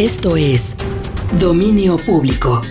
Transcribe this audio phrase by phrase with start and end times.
[0.00, 0.76] Esto es
[1.38, 2.62] Dominio Público.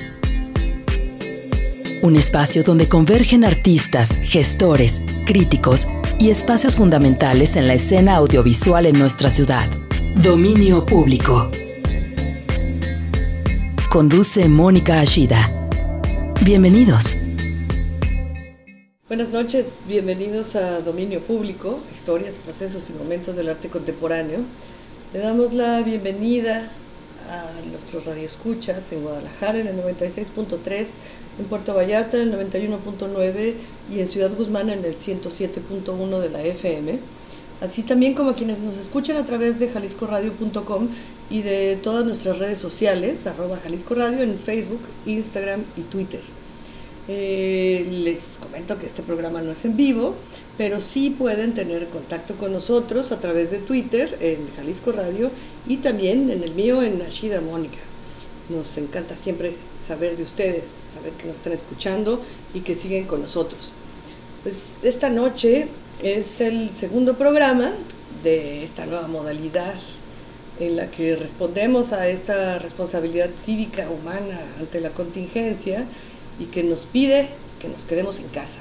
[2.02, 5.88] Un espacio donde convergen artistas, gestores, críticos
[6.18, 9.70] y espacios fundamentales en la escena audiovisual en nuestra ciudad.
[10.24, 11.52] Dominio Público.
[13.92, 15.70] Conduce Mónica Ashida.
[16.44, 17.16] Bienvenidos.
[19.08, 24.40] Buenas noches, bienvenidos a Dominio Público, historias, procesos y momentos del arte contemporáneo.
[25.14, 26.72] Le damos la bienvenida
[27.30, 30.88] a nuestros radioescuchas en Guadalajara en el 96.3,
[31.38, 33.54] en Puerto Vallarta en el 91.9
[33.92, 37.00] y en Ciudad Guzmán en el 107.1 de la FM.
[37.62, 40.88] Así también como a quienes nos escuchan a través de jaliscoradio.com
[41.30, 46.39] y de todas nuestras redes sociales, arroba Jalisco Radio en Facebook, Instagram y Twitter.
[47.12, 50.14] Eh, les comento que este programa no es en vivo,
[50.60, 55.32] pero sí pueden tener contacto con nosotros a través de Twitter en Jalisco Radio
[55.68, 57.80] y también en el mío en Ashida Mónica.
[58.48, 62.22] Nos encanta siempre saber de ustedes, saber que nos están escuchando
[62.54, 63.74] y que siguen con nosotros.
[64.44, 65.68] Pues esta noche
[66.04, 67.72] es el segundo programa
[68.24, 69.74] de esta nueva modalidad
[70.60, 75.88] en la que respondemos a esta responsabilidad cívica humana ante la contingencia
[76.40, 78.60] y que nos pide que nos quedemos en casa.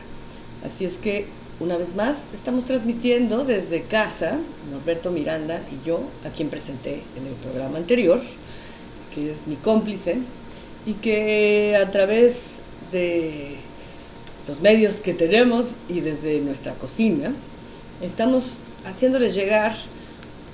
[0.66, 1.26] Así es que,
[1.60, 4.38] una vez más, estamos transmitiendo desde casa,
[4.70, 8.20] Norberto Miranda y yo, a quien presenté en el programa anterior,
[9.14, 10.18] que es mi cómplice,
[10.84, 12.60] y que a través
[12.92, 13.56] de
[14.46, 17.32] los medios que tenemos y desde nuestra cocina,
[18.00, 19.74] estamos haciéndoles llegar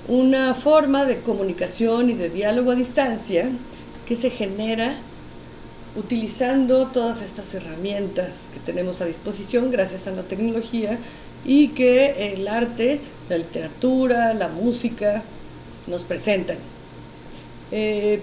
[0.07, 3.49] una forma de comunicación y de diálogo a distancia
[4.07, 4.99] que se genera
[5.95, 10.99] utilizando todas estas herramientas que tenemos a disposición gracias a la tecnología
[11.45, 15.23] y que el arte, la literatura, la música
[15.87, 16.57] nos presentan.
[17.71, 18.21] Eh,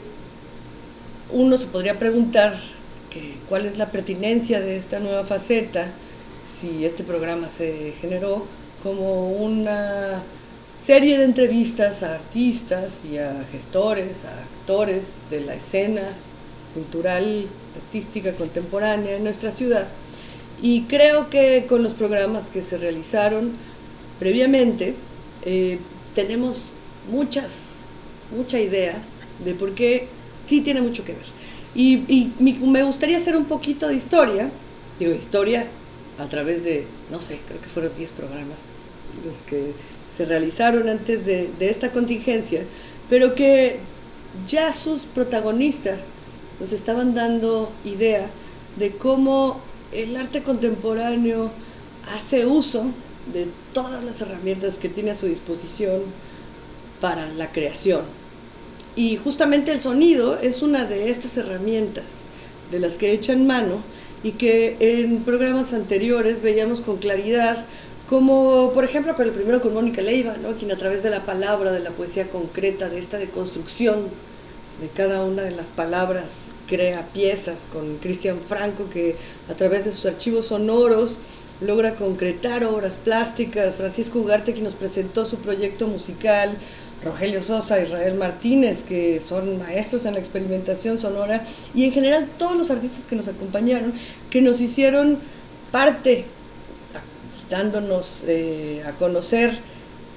[1.31, 2.59] uno se podría preguntar
[3.11, 5.93] que, cuál es la pertinencia de esta nueva faceta
[6.45, 8.47] si este programa se generó
[8.83, 10.23] como una
[10.81, 16.03] serie de entrevistas a artistas y a gestores, a actores de la escena
[16.75, 17.47] cultural
[17.77, 19.89] artística contemporánea en nuestra ciudad.
[20.61, 23.53] Y creo que con los programas que se realizaron
[24.19, 24.95] previamente,
[25.45, 25.79] eh,
[26.15, 26.67] tenemos
[27.11, 27.65] muchas,
[28.37, 28.95] mucha idea
[29.45, 30.07] de por qué
[30.47, 31.27] sí tiene mucho que ver.
[31.75, 34.51] Y, me gustaría hacer un poquito de historia,
[34.99, 35.67] digo, historia
[36.19, 38.59] a través de, no sé, creo que fueron 10 programas
[39.25, 39.73] los que
[40.17, 42.63] se realizaron antes de, de esta contingencia,
[43.09, 43.79] pero que
[44.47, 46.09] ya sus protagonistas
[46.63, 48.31] nos estaban dando idea
[48.77, 51.51] de cómo el arte contemporáneo
[52.15, 52.85] hace uso
[53.33, 56.03] de todas las herramientas que tiene a su disposición
[57.01, 58.03] para la creación.
[58.95, 62.05] Y justamente el sonido es una de estas herramientas
[62.71, 63.83] de las que echan mano
[64.23, 67.67] y que en programas anteriores veíamos con claridad,
[68.09, 70.53] como por ejemplo con el primero con Mónica Leiva, ¿no?
[70.53, 74.32] quien a través de la palabra, de la poesía concreta, de esta deconstrucción
[74.83, 76.25] de cada una de las palabras
[76.67, 79.15] crea piezas con Cristian Franco, que
[79.49, 81.21] a través de sus archivos sonoros
[81.61, 86.57] logra concretar obras plásticas, Francisco Ugarte, que nos presentó su proyecto musical,
[87.05, 91.45] Rogelio Sosa, Israel Martínez, que son maestros en la experimentación sonora,
[91.75, 93.93] y en general todos los artistas que nos acompañaron,
[94.31, 95.19] que nos hicieron
[95.71, 96.25] parte,
[97.49, 99.61] dándonos eh, a conocer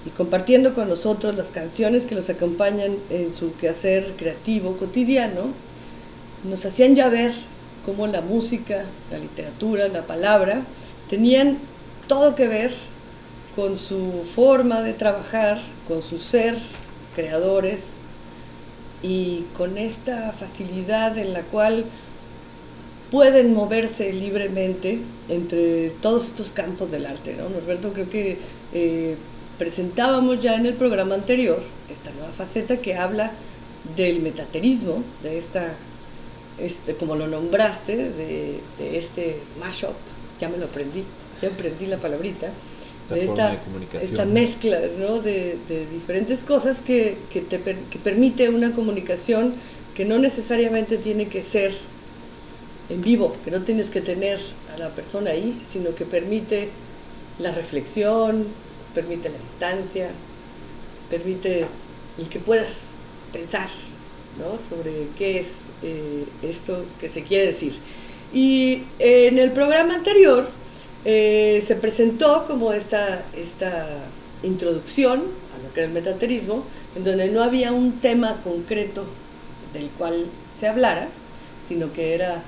[0.05, 5.47] y compartiendo con nosotros las canciones que los acompañan en su quehacer creativo cotidiano
[6.43, 7.33] nos hacían ya ver
[7.85, 10.63] cómo la música, la literatura, la palabra
[11.09, 11.57] tenían
[12.07, 12.71] todo que ver
[13.55, 16.55] con su forma de trabajar, con su ser
[17.15, 17.95] creadores
[19.01, 21.85] y con esta facilidad en la cual
[23.11, 24.99] pueden moverse libremente
[25.29, 27.35] entre todos estos campos del arte.
[27.37, 27.49] ¿no?
[27.49, 28.39] Norberto, creo que
[28.73, 29.15] eh,
[29.57, 31.61] presentábamos ya en el programa anterior
[31.91, 33.31] esta nueva faceta que habla
[33.95, 35.75] del metaterismo, de esta
[36.57, 39.93] este, como lo nombraste, de, este mashup,
[40.39, 41.03] ya me lo aprendí,
[41.41, 42.49] ya aprendí la palabrita,
[43.13, 45.19] esta, de esta, esta mezcla ¿no?
[45.19, 45.57] de,
[45.91, 49.55] diferentes cosas que, que, te, que permite una comunicación
[49.93, 51.73] que no necesariamente tiene que ser
[52.89, 54.39] en vivo, que no tienes que tener
[54.73, 56.69] a la persona ahí, sino que permite
[57.39, 58.47] la reflexión,
[58.95, 60.09] permite la distancia,
[61.09, 61.67] permite
[62.17, 62.93] el que puedas
[63.31, 63.69] pensar
[64.39, 64.57] ¿no?
[64.57, 67.73] sobre qué es eh, esto que se quiere decir.
[68.33, 70.49] Y en el programa anterior
[71.05, 73.87] eh, se presentó como esta, esta
[74.41, 76.63] introducción a lo que era el metaterismo,
[76.95, 79.05] en donde no había un tema concreto
[79.73, 80.25] del cual
[80.57, 81.09] se hablara,
[81.67, 82.43] sino que era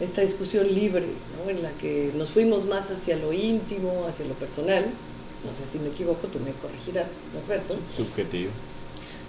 [0.00, 1.04] esta discusión libre,
[1.46, 4.86] en la que nos fuimos más hacia lo íntimo, hacia lo personal.
[5.46, 7.76] No sé si me equivoco, tú me corregirás, Norberto.
[7.96, 8.50] Subjetivo.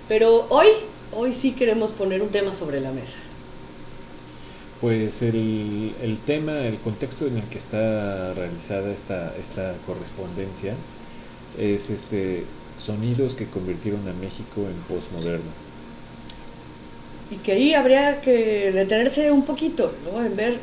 [0.08, 0.68] Pero hoy,
[1.14, 3.18] hoy sí queremos poner un tema sobre la mesa.
[4.82, 10.74] Pues el, el, tema, el contexto en el que está realizada esta, esta correspondencia
[11.58, 12.46] es este
[12.80, 15.52] sonidos que convirtieron a México en posmoderno
[17.32, 20.24] y que ahí habría que detenerse un poquito, ¿no?
[20.24, 20.60] En ver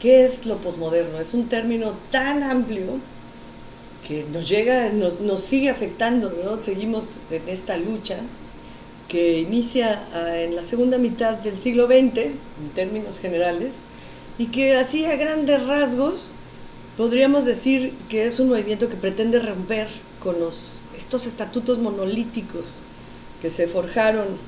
[0.00, 1.18] qué es lo posmoderno.
[1.18, 3.00] Es un término tan amplio
[4.06, 6.62] que nos llega, nos, nos sigue afectando, ¿no?
[6.62, 8.18] Seguimos en esta lucha
[9.08, 13.74] que inicia ah, en la segunda mitad del siglo XX, en términos generales,
[14.38, 16.34] y que así a grandes rasgos
[16.96, 19.88] podríamos decir que es un movimiento que pretende romper
[20.22, 22.80] con los, estos estatutos monolíticos
[23.40, 24.38] que se forjaron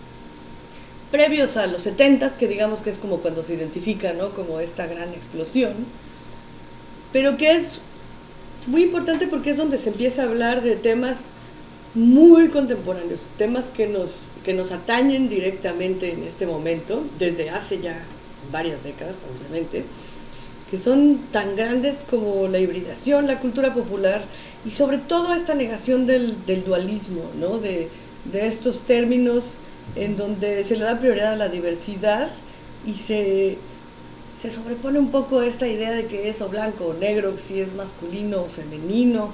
[1.10, 4.30] previos a los 70, que digamos que es como cuando se identifica, ¿no?
[4.30, 5.74] Como esta gran explosión,
[7.12, 7.80] pero que es
[8.66, 11.26] muy importante porque es donde se empieza a hablar de temas
[11.94, 18.04] muy contemporáneos, temas que nos, que nos atañen directamente en este momento, desde hace ya
[18.50, 19.84] varias décadas, obviamente,
[20.70, 24.24] que son tan grandes como la hibridación, la cultura popular
[24.64, 27.58] y sobre todo esta negación del, del dualismo, ¿no?
[27.58, 27.88] de,
[28.32, 29.54] de estos términos
[29.94, 32.30] en donde se le da prioridad a la diversidad
[32.86, 33.58] y se,
[34.44, 38.42] se sobrepone un poco esta idea de que es blanco o negro, si es masculino
[38.42, 39.32] o femenino,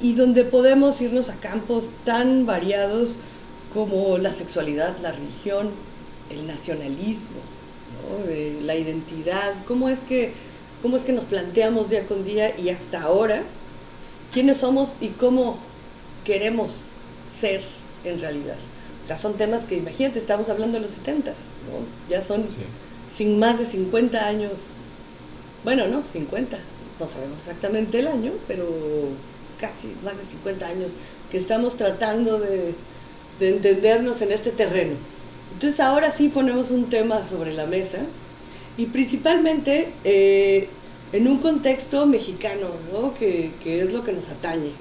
[0.00, 3.18] y donde podemos irnos a campos tan variados
[3.74, 5.70] como la sexualidad, la religión,
[6.30, 7.40] el nacionalismo,
[8.62, 10.34] la identidad, cómo es, que,
[10.82, 13.42] cómo es que nos planteamos día con día y hasta ahora
[14.32, 15.58] quiénes somos y cómo
[16.24, 16.82] queremos
[17.28, 17.62] ser
[18.04, 18.58] en realidad.
[19.02, 21.36] O sea, son temas que, imagínate, estamos hablando de los 70, ¿no?
[22.08, 22.44] Ya son
[23.14, 24.52] sin más de 50 años,
[25.64, 26.58] bueno, no, 50,
[26.98, 28.66] no sabemos exactamente el año, pero
[29.60, 30.94] casi más de 50 años
[31.30, 32.74] que estamos tratando de,
[33.38, 34.94] de entendernos en este terreno.
[35.52, 37.98] Entonces ahora sí ponemos un tema sobre la mesa
[38.76, 40.68] y principalmente eh,
[41.12, 43.14] en un contexto mexicano, ¿no?
[43.14, 44.72] que, que es lo que nos atañe.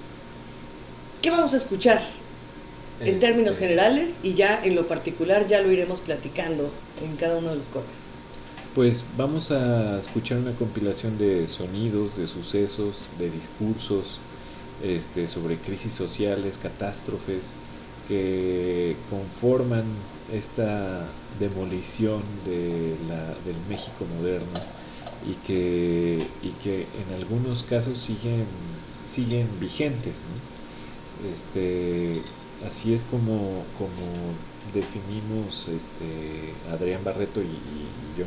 [1.21, 2.01] ¿Qué vamos a escuchar?
[3.03, 6.69] en términos este, generales y ya en lo particular ya lo iremos platicando
[7.03, 8.00] en cada uno de los cortes.
[8.73, 14.19] Pues vamos a escuchar una compilación de sonidos, de sucesos, de discursos
[14.81, 17.51] este, sobre crisis sociales, catástrofes
[18.07, 19.83] que conforman
[20.31, 21.05] esta
[21.37, 24.47] demolición de la, del México moderno
[25.29, 28.45] y que, y que en algunos casos siguen,
[29.05, 30.21] siguen vigentes.
[31.29, 32.21] Este,
[32.65, 34.33] así es como, como
[34.73, 38.25] definimos este, Adrián Barreto y, yo,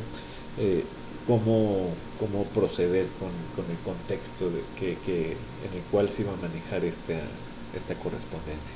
[0.58, 0.84] eh,
[1.26, 6.32] cómo, cómo, proceder con, con el contexto de que, que, en el cual se iba
[6.32, 7.20] a manejar esta,
[7.74, 8.74] esta correspondencia.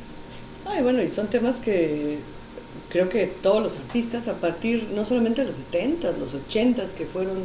[0.67, 2.19] Ay, bueno, y son temas que
[2.91, 7.07] creo que todos los artistas, a partir no solamente de los 70, los 80, que
[7.07, 7.37] fueron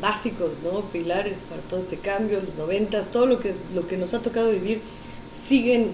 [0.00, 0.82] básicos, ¿no?
[0.82, 4.50] pilares para todo este cambio, los 90, todo lo que, lo que nos ha tocado
[4.52, 4.80] vivir,
[5.32, 5.90] siguen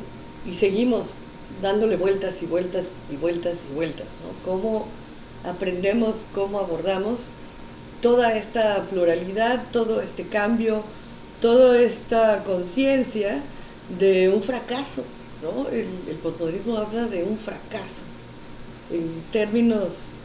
[0.46, 1.18] y seguimos
[1.62, 4.50] dándole vueltas y vueltas y vueltas y vueltas, ¿no?
[4.50, 4.86] Cómo
[5.44, 7.28] aprendemos, cómo abordamos
[8.04, 10.82] toda esta pluralidad, todo este cambio,
[11.40, 13.42] toda esta conciencia
[13.98, 15.04] de un fracaso,
[15.42, 15.70] ¿no?
[15.70, 18.02] El, el postmodernismo habla de un fracaso
[18.90, 20.16] en términos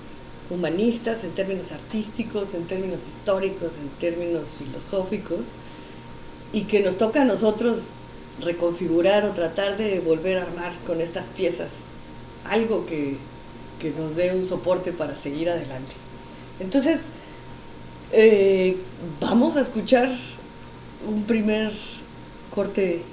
[0.50, 5.54] humanistas, en términos artísticos, en términos históricos, en términos filosóficos,
[6.52, 7.78] y que nos toca a nosotros
[8.42, 11.70] reconfigurar o tratar de volver a armar con estas piezas
[12.44, 13.18] algo que,
[13.98, 15.94] nos dé un soporte para seguir adelante.
[16.60, 17.04] Entonces,
[18.12, 18.78] eh,
[19.20, 20.10] vamos a escuchar
[21.08, 21.72] un primer
[22.54, 23.04] corte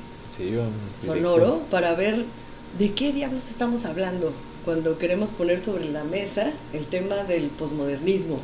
[0.98, 2.24] sonoro para ver
[2.78, 4.32] de qué diablos estamos hablando
[4.64, 8.40] cuando queremos poner sobre la mesa el tema del posmodernismo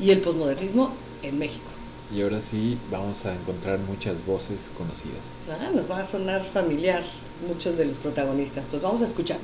[0.00, 0.92] y el posmodernismo
[1.22, 1.66] en México.
[2.14, 5.20] Y ahora sí vamos a encontrar muchas voces conocidas.
[5.50, 7.02] Ah, nos va a sonar familiar
[7.48, 8.68] muchos de los protagonistas.
[8.68, 9.38] Pues vamos a escuchar.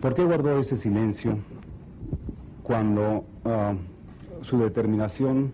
[0.00, 1.38] ¿Por qué guardó ese silencio
[2.62, 3.74] cuando ah,
[4.44, 5.52] su determinación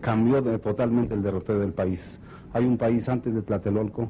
[0.00, 2.20] cambió totalmente el derrotero del país?
[2.52, 4.08] Hay un país antes de Tlatelolco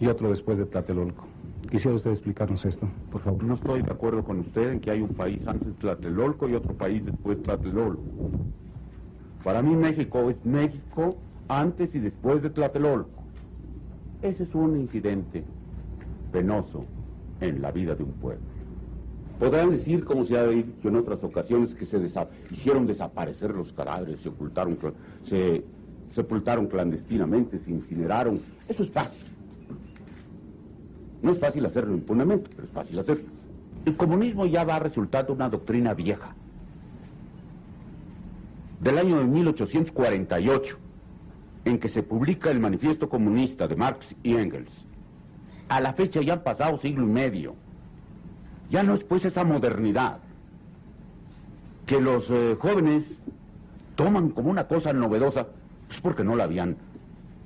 [0.00, 1.24] y otro después de Tlatelolco.
[1.70, 3.42] Quisiera usted explicarnos esto, por favor.
[3.42, 6.54] No estoy de acuerdo con usted en que hay un país antes de Tlatelolco y
[6.54, 8.02] otro país después de Tlatelolco.
[9.42, 11.16] Para mí México es México
[11.48, 13.22] antes y después de Tlatelolco.
[14.22, 15.44] Ese es un incidente
[16.32, 16.84] penoso
[17.40, 18.53] en la vida de un pueblo.
[19.38, 22.00] Podrán decir, como se ha dicho en otras ocasiones, que se
[22.50, 24.78] hicieron desaparecer los cadáveres, se ocultaron,
[25.28, 25.64] se
[26.10, 28.40] sepultaron clandestinamente, se incineraron.
[28.68, 29.24] Eso es fácil.
[31.22, 33.24] No es fácil hacerlo impunemente, pero es fácil hacerlo.
[33.84, 36.34] El comunismo ya va a resultar una doctrina vieja.
[38.80, 40.78] Del año de 1848,
[41.64, 44.72] en que se publica el Manifiesto Comunista de Marx y Engels.
[45.68, 47.56] A la fecha ya han pasado siglo y medio.
[48.70, 50.18] Ya no es pues esa modernidad
[51.86, 53.04] que los eh, jóvenes
[53.94, 55.46] toman como una cosa novedosa,
[55.86, 56.76] pues porque no la habían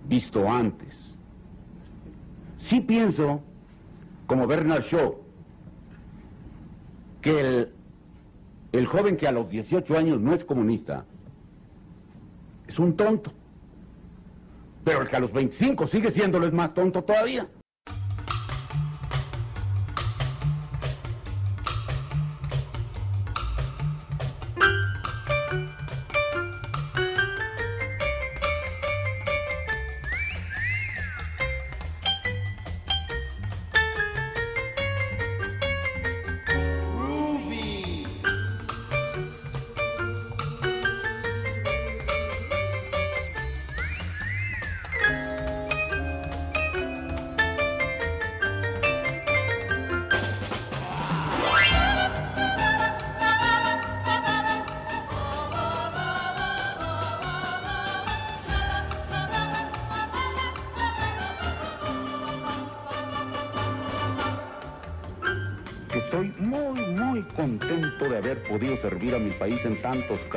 [0.06, 1.14] visto antes.
[2.56, 3.42] Sí pienso
[4.26, 5.16] como Bernard Shaw,
[7.20, 7.72] que el,
[8.72, 11.04] el joven que a los 18 años no es comunista
[12.68, 13.32] es un tonto.
[14.84, 17.48] Pero el que a los 25 sigue siéndolo es más tonto todavía.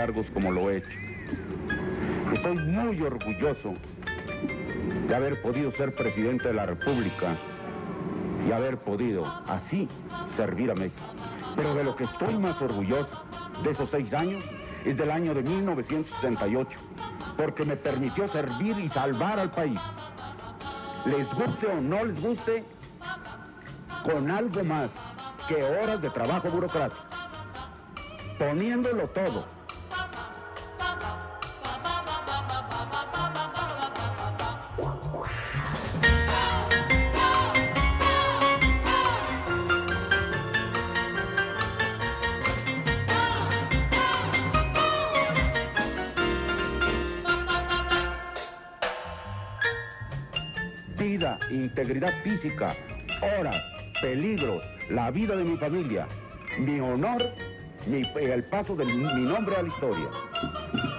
[0.02, 0.90] Cargos como lo he hecho.
[2.34, 3.76] Estoy muy orgulloso
[5.08, 7.38] de haber podido ser presidente de la República
[8.48, 9.88] y haber podido así
[10.36, 11.06] servir a México.
[11.56, 13.26] Pero de lo que estoy más orgulloso
[13.64, 14.44] de esos seis años
[14.86, 16.70] es del año de 1968,
[17.38, 19.80] porque me permitió servir y salvar al país.
[21.06, 22.64] Les guste o no les guste,
[24.04, 24.90] con algo más
[25.48, 27.04] que horas de trabajo burocrático,
[28.40, 29.61] poniéndolo todo.
[51.82, 52.76] Integridad física,
[53.40, 53.56] horas,
[54.02, 56.08] peligros, la vida de mi familia,
[56.60, 57.24] mi honor,
[57.88, 60.10] mi, el paso de mi nombre a la historia.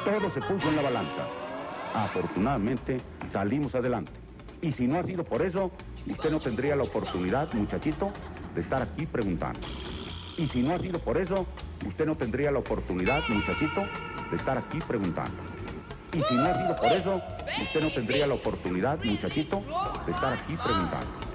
[0.04, 1.28] Todo se puso en la balanza.
[1.94, 3.00] Afortunadamente
[3.32, 4.10] salimos adelante.
[4.60, 5.70] Y si no ha sido por eso,
[6.08, 8.12] usted no tendría la oportunidad, muchachito,
[8.54, 9.60] de estar aquí preguntando.
[10.36, 11.46] Y si no ha sido por eso,
[11.86, 13.84] usted no tendría la oportunidad, muchachito,
[14.30, 15.36] de estar aquí preguntando.
[16.14, 17.22] Y si no ha sido por eso,
[17.62, 19.62] usted no tendría la oportunidad, muchachito,
[20.04, 21.32] de estar aquí preguntando.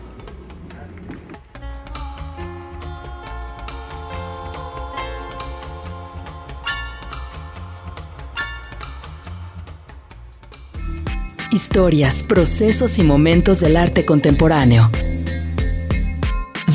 [11.52, 14.92] Historias, procesos y momentos del arte contemporáneo.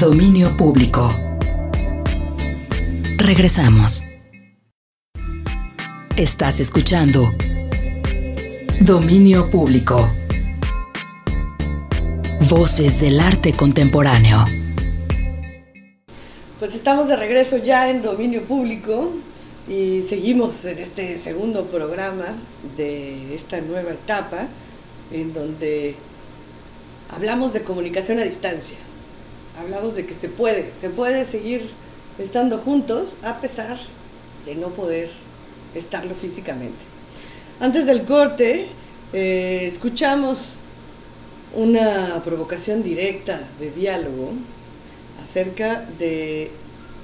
[0.00, 1.14] Dominio público.
[3.18, 4.02] Regresamos.
[6.16, 7.32] Estás escuchando
[8.84, 10.10] Dominio público.
[12.50, 14.44] Voces del arte contemporáneo.
[16.58, 19.12] Pues estamos de regreso ya en Dominio Público
[19.68, 22.34] y seguimos en este segundo programa
[22.76, 24.48] de esta nueva etapa
[25.12, 25.94] en donde
[27.14, 28.78] hablamos de comunicación a distancia.
[29.60, 31.70] Hablamos de que se puede, se puede seguir
[32.18, 33.78] estando juntos a pesar
[34.44, 35.10] de no poder
[35.72, 36.91] estarlo físicamente.
[37.60, 38.66] Antes del corte,
[39.12, 40.58] eh, escuchamos
[41.54, 44.32] una provocación directa de diálogo
[45.22, 46.50] acerca de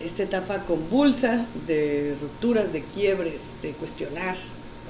[0.04, 4.36] esta etapa convulsa de rupturas, de quiebres, de cuestionar,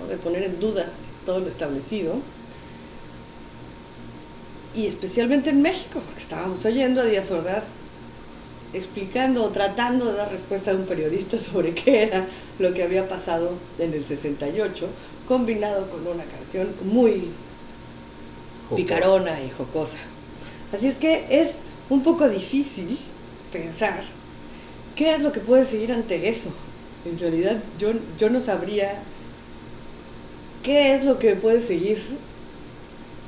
[0.09, 0.87] de poner en duda
[1.27, 2.17] todo lo establecido.
[4.75, 7.65] Y especialmente en México, porque estábamos oyendo a Díaz Ordaz
[8.73, 12.27] explicando o tratando de dar respuesta a un periodista sobre qué era
[12.59, 14.89] lo que había pasado en el 68,
[15.29, 17.29] combinado con una canción muy
[18.75, 19.99] picarona y jocosa.
[20.75, 21.57] Así es que es
[21.91, 22.99] un poco difícil
[23.53, 24.03] pensar
[24.97, 26.51] qué es lo que puede seguir ante eso.
[27.05, 29.03] En realidad yo, yo no sabría
[30.63, 32.03] qué es lo que puede seguir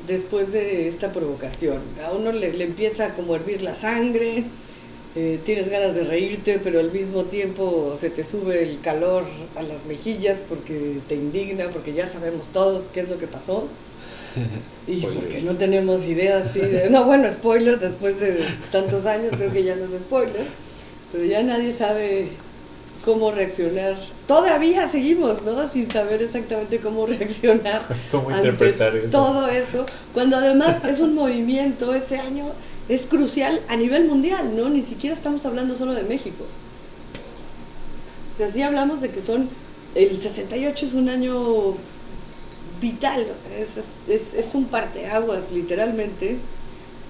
[0.06, 1.80] después de esta provocación.
[2.04, 4.44] A uno le, le empieza como a hervir la sangre,
[5.16, 9.24] eh, tienes ganas de reírte, pero al mismo tiempo se te sube el calor
[9.56, 13.66] a las mejillas porque te indigna, porque ya sabemos todos qué es lo que pasó.
[14.86, 16.88] y porque no tenemos idea así de...
[16.90, 20.46] No, bueno, spoiler, después de tantos años creo que ya no es spoiler,
[21.10, 22.28] pero ya nadie sabe
[23.04, 23.96] cómo reaccionar.
[24.28, 25.68] Todavía seguimos, ¿no?
[25.68, 27.82] Sin saber exactamente cómo reaccionar.
[28.12, 29.10] ¿Cómo interpretar eso?
[29.10, 32.52] Todo eso, cuando además es un movimiento, ese año
[32.90, 34.68] es crucial a nivel mundial, ¿no?
[34.68, 36.44] Ni siquiera estamos hablando solo de México.
[38.34, 39.48] O sea, sí hablamos de que son,
[39.94, 41.74] el 68 es un año
[42.80, 43.78] vital, o sea, es,
[44.08, 46.38] es, es un parteaguas literalmente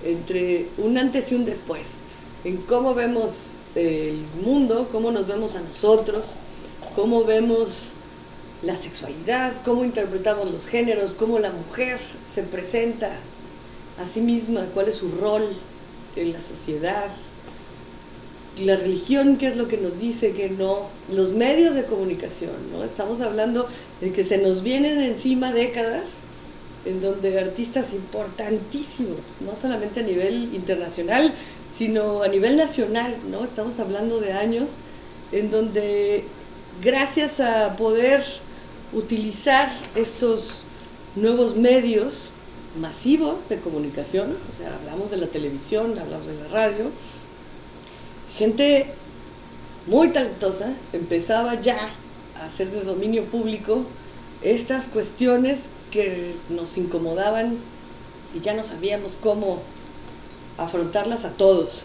[0.05, 1.93] entre un antes y un después,
[2.45, 6.35] en cómo vemos el mundo, cómo nos vemos a nosotros,
[6.95, 7.93] cómo vemos
[8.63, 13.13] la sexualidad, cómo interpretamos los géneros, cómo la mujer se presenta
[13.99, 15.49] a sí misma, cuál es su rol
[16.17, 17.11] en la sociedad,
[18.59, 22.85] la religión, qué es lo que nos dice que no, los medios de comunicación, ¿no?
[22.85, 23.69] Estamos hablando
[24.01, 26.21] de que se nos vienen encima décadas
[26.85, 31.33] en donde artistas importantísimos, no solamente a nivel internacional,
[31.71, 33.45] sino a nivel nacional, ¿no?
[33.45, 34.79] Estamos hablando de años
[35.33, 36.25] en donde
[36.83, 38.25] gracias a poder
[38.93, 40.65] utilizar estos
[41.15, 42.33] nuevos medios
[42.79, 46.91] masivos de comunicación, o sea, hablamos de la televisión, hablamos de la radio,
[48.37, 48.95] gente
[49.87, 51.91] muy talentosa empezaba ya
[52.39, 53.85] a hacer de dominio público
[54.43, 57.59] estas cuestiones que nos incomodaban
[58.35, 59.63] y ya no sabíamos cómo
[60.57, 61.85] afrontarlas a todos.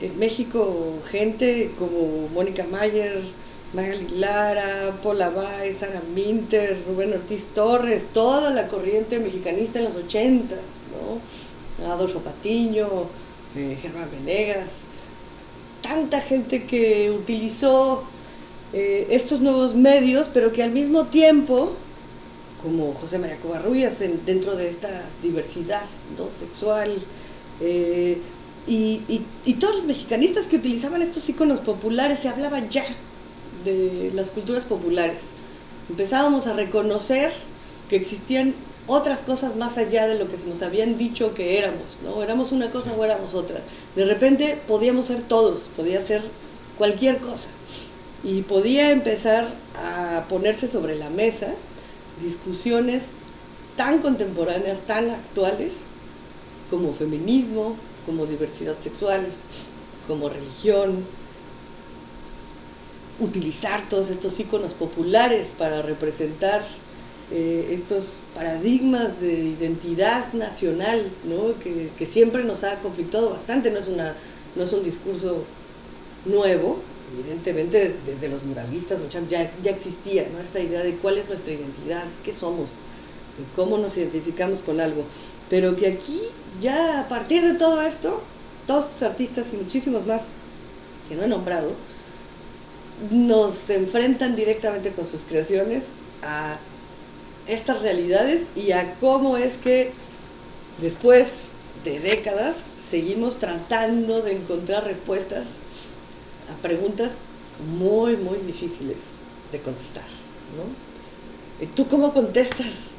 [0.00, 3.22] En México, gente como Mónica Mayer,
[3.72, 9.96] Magali Lara, Paula Bay, Sara Minter, Rubén Ortiz Torres, toda la corriente mexicanista en los
[9.96, 11.86] ochentas, ¿no?
[11.86, 12.88] Adolfo Patiño,
[13.56, 14.70] eh, Germán Venegas,
[15.82, 18.04] tanta gente que utilizó
[18.72, 21.76] eh, estos nuevos medios, pero que al mismo tiempo
[22.62, 25.86] como José María Covarrubias dentro de esta diversidad
[26.18, 26.30] ¿no?
[26.30, 27.02] sexual.
[27.60, 28.18] Eh,
[28.66, 29.02] y,
[29.46, 32.84] y, todos los mexicanistas que utilizaban estos iconos populares se hablaba ya
[33.64, 35.22] de las culturas populares.
[35.88, 37.32] Empezábamos a reconocer
[37.88, 38.54] que existían
[38.86, 42.22] otras cosas más allá de lo que nos habían dicho que éramos, ¿no?
[42.22, 43.60] Éramos una cosa o éramos otra.
[43.94, 46.22] De repente podíamos ser todos, podía ser
[46.78, 47.48] cualquier cosa.
[48.22, 51.54] Y podía empezar a ponerse sobre la mesa
[52.22, 53.10] discusiones
[53.76, 55.72] tan contemporáneas, tan actuales,
[56.68, 59.26] como feminismo, como diversidad sexual,
[60.06, 61.04] como religión,
[63.20, 66.62] utilizar todos estos iconos populares para representar
[67.30, 71.58] eh, estos paradigmas de identidad nacional, ¿no?
[71.60, 74.16] que, siempre nos ha conflictado bastante, no es, una,
[74.56, 75.44] no es un discurso
[76.24, 76.80] nuevo,
[77.14, 80.40] evidentemente desde los muralistas ya, ya existía ¿no?
[80.40, 82.76] esta idea de cuál es nuestra identidad, qué somos,
[83.54, 85.04] cómo nos identificamos con algo,
[85.48, 86.20] pero que aquí
[86.60, 88.22] ya a partir de todo esto,
[88.66, 90.28] todos estos artistas y muchísimos más
[91.08, 91.74] que no he nombrado,
[93.10, 95.84] nos enfrentan directamente con sus creaciones
[96.22, 96.58] a
[97.46, 99.92] estas realidades y a cómo es que
[100.80, 101.48] después
[101.84, 102.58] de décadas
[102.88, 105.46] seguimos tratando de encontrar respuestas
[106.52, 107.18] a preguntas
[107.78, 109.12] muy, muy difíciles
[109.50, 110.04] de contestar.
[110.56, 111.66] ¿no?
[111.74, 112.94] ¿Tú cómo contestas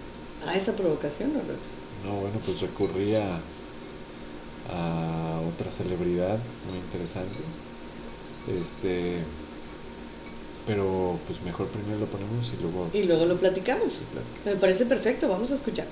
[0.48, 1.68] a esa provocación, Alberto?
[2.06, 3.40] No, bueno, pues recurría
[4.70, 7.38] a otra celebridad muy interesante.
[8.48, 9.24] Este,
[10.66, 12.90] pero pues mejor primero lo ponemos y luego...
[12.94, 14.04] Y luego lo platicamos.
[14.46, 15.88] Me parece perfecto, vamos a escuchar.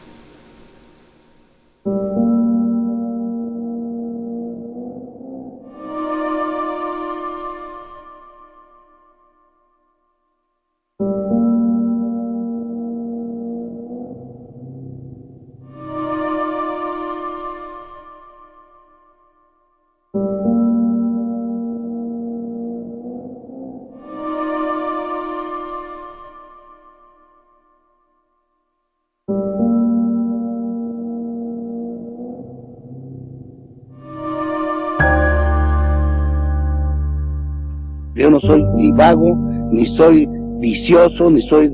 [38.49, 39.35] Soy ni vago,
[39.71, 40.27] ni soy
[40.59, 41.71] vicioso, ni soy,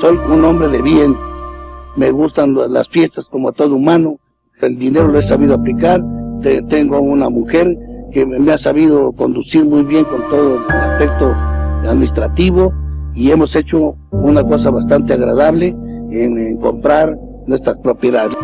[0.00, 1.16] soy un hombre de bien.
[1.96, 4.16] Me gustan las fiestas como a todo humano,
[4.62, 6.00] el dinero lo he sabido aplicar,
[6.68, 7.76] tengo una mujer
[8.12, 11.34] que me ha sabido conducir muy bien con todo el aspecto
[11.88, 12.72] administrativo
[13.14, 15.74] y hemos hecho una cosa bastante agradable
[16.10, 18.36] en comprar nuestras propiedades.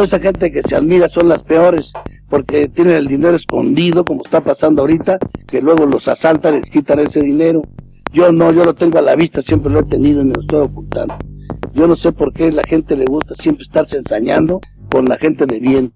[0.00, 1.92] Toda esa gente que se admira son las peores
[2.30, 7.00] porque tienen el dinero escondido, como está pasando ahorita, que luego los asaltan, les quitan
[7.00, 7.60] ese dinero.
[8.10, 10.40] Yo no, yo lo tengo a la vista, siempre lo he tenido y me lo
[10.40, 11.16] estoy ocultando.
[11.74, 15.44] Yo no sé por qué la gente le gusta siempre estarse ensañando con la gente
[15.44, 15.92] de bien.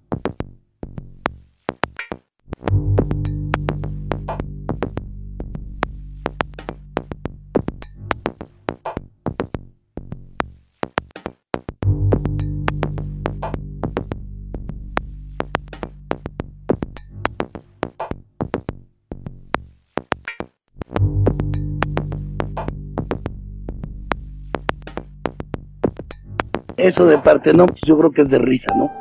[26.85, 28.91] Eso de parte no, pues yo creo que es de risa, ¿no?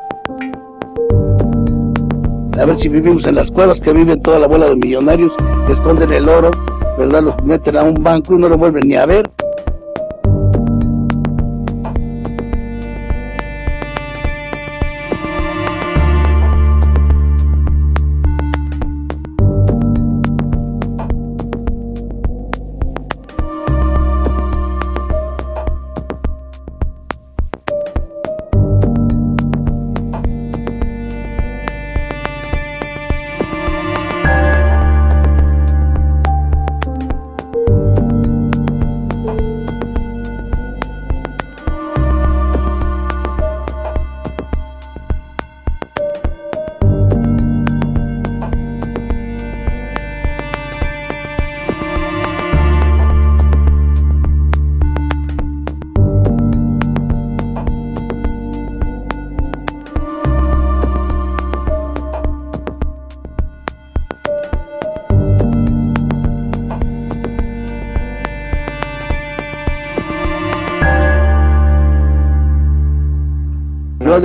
[2.58, 5.30] A ver si vivimos en las cuevas que viven toda la bola de millonarios,
[5.66, 6.50] que esconden el oro,
[6.98, 7.20] ¿verdad?
[7.24, 9.30] Los meten a un banco y no lo vuelven ni a ver.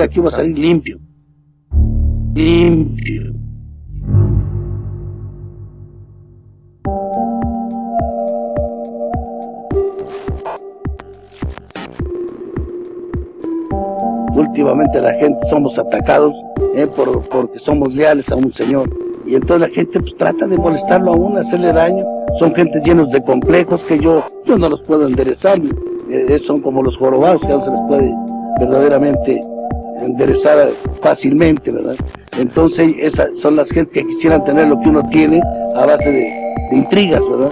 [0.01, 0.99] Aquí va a salir limpio.
[2.35, 3.33] Limpio.
[14.35, 16.31] Últimamente la gente somos atacados
[16.75, 18.89] eh, por, porque somos leales a un señor.
[19.25, 22.05] Y entonces la gente pues, trata de molestarlo a uno, hacerle daño.
[22.39, 25.59] Son gente llenos de complejos que yo, yo no los puedo enderezar.
[26.09, 28.13] Eh, son como los jorobados que no se les puede
[28.59, 29.41] verdaderamente
[30.05, 30.69] enderezar
[31.01, 31.95] fácilmente, ¿verdad?
[32.37, 35.41] Entonces, esas son las gentes que quisieran tener lo que uno tiene
[35.75, 36.21] a base de,
[36.71, 37.51] de intrigas, ¿verdad?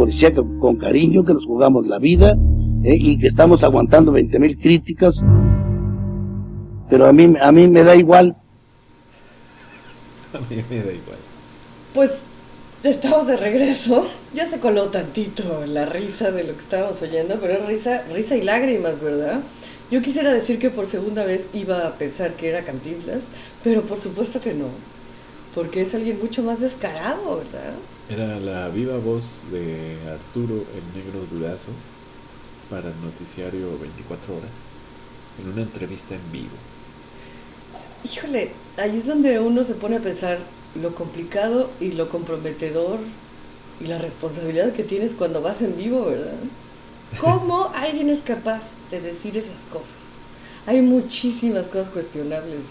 [0.00, 2.34] Policía con cariño, que nos jugamos la vida
[2.84, 5.14] eh, y que estamos aguantando 20 mil críticas.
[6.88, 8.36] Pero a mí, a mí me da igual.
[10.32, 11.18] A mí me da igual.
[11.92, 12.24] Pues
[12.82, 14.06] estamos de regreso.
[14.32, 18.36] Ya se coló tantito la risa de lo que estábamos oyendo, pero es risa, risa
[18.36, 19.40] y lágrimas, ¿verdad?
[19.90, 23.24] Yo quisiera decir que por segunda vez iba a pensar que era Cantinflas,
[23.64, 24.66] pero por supuesto que no,
[25.52, 27.74] porque es alguien mucho más descarado, ¿verdad?
[28.10, 31.70] Era la viva voz de Arturo el Negro Durazo
[32.68, 34.50] para el noticiario 24 horas
[35.40, 36.56] en una entrevista en vivo.
[38.02, 40.38] Híjole, ahí es donde uno se pone a pensar
[40.74, 42.98] lo complicado y lo comprometedor
[43.80, 46.34] y la responsabilidad que tienes cuando vas en vivo, ¿verdad?
[47.20, 49.94] ¿Cómo alguien es capaz de decir esas cosas?
[50.66, 52.64] Hay muchísimas cosas cuestionables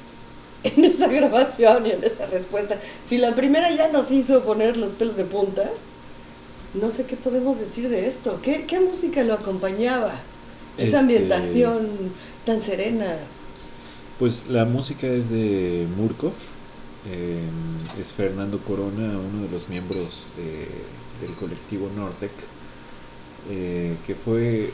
[0.64, 2.78] en esa grabación y en esa respuesta.
[3.06, 5.70] Si la primera ya nos hizo poner los pelos de punta,
[6.74, 8.40] no sé qué podemos decir de esto.
[8.42, 10.12] ¿Qué, qué música lo acompañaba?
[10.78, 11.90] Esa Este- ambientación
[12.46, 13.18] tan serena.
[14.20, 16.34] Pues la música es de Murkov,
[17.10, 17.40] eh,
[18.00, 22.32] es Fernando Corona, uno de los miembros de- del colectivo Nortec,
[23.50, 24.70] eh, que fue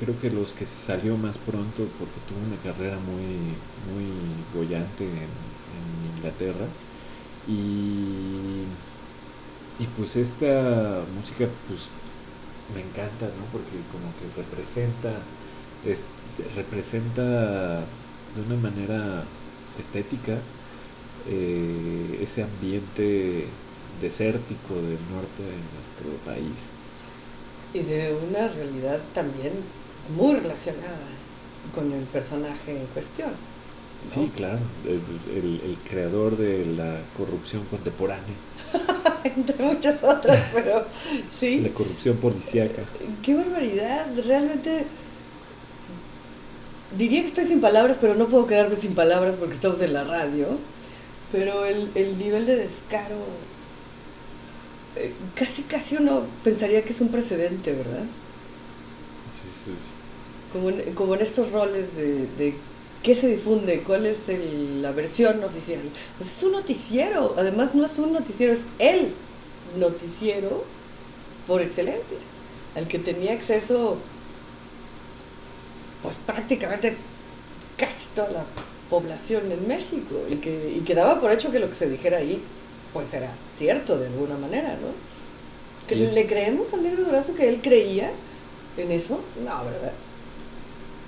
[0.00, 3.56] creo que los que se salió más pronto porque tuvo una carrera muy,
[3.92, 4.12] muy
[4.54, 5.52] bollante en,
[6.16, 6.66] Inglaterra.
[7.48, 8.64] Y,
[9.82, 11.88] y pues esta música pues
[12.74, 13.44] me encanta, ¿no?
[13.50, 15.12] Porque como que representa,
[16.54, 17.80] representa
[18.34, 19.24] de una manera
[19.78, 20.38] estética
[21.28, 23.46] eh, ese ambiente
[24.00, 26.58] desértico del norte de nuestro país.
[27.74, 29.52] Y de una realidad también
[30.16, 30.98] muy relacionada
[31.74, 33.30] con el personaje en cuestión.
[34.06, 38.34] Sí, claro, el, creador de la corrupción contemporánea.
[39.24, 40.86] Entre muchas otras, pero
[41.30, 41.60] sí.
[41.60, 42.82] La corrupción policíaca.
[43.22, 44.86] Qué barbaridad, realmente
[46.98, 50.02] diría que estoy sin palabras, pero no puedo quedarme sin palabras porque estamos en la
[50.02, 50.58] radio.
[51.30, 53.16] Pero el, el nivel de descaro,
[54.96, 58.04] eh, casi casi uno pensaría que es un precedente, ¿verdad?
[60.52, 62.54] Como, en, como en estos roles de, de
[63.02, 65.82] qué se difunde, cuál es la versión oficial.
[66.18, 69.12] Pues es un noticiero, además no es un noticiero, es el
[69.78, 70.64] noticiero
[71.46, 72.18] por excelencia,
[72.76, 73.98] al que tenía acceso
[76.02, 76.96] pues prácticamente
[77.76, 78.44] casi toda la
[78.90, 82.18] población en México y que, y que daba por hecho que lo que se dijera
[82.18, 82.42] ahí
[82.92, 84.92] pues era cierto de alguna manera, ¿no?
[85.86, 88.12] ¿Que ¿Le creemos al negro Durazo que él creía
[88.76, 89.20] en eso?
[89.44, 89.92] No, ¿verdad?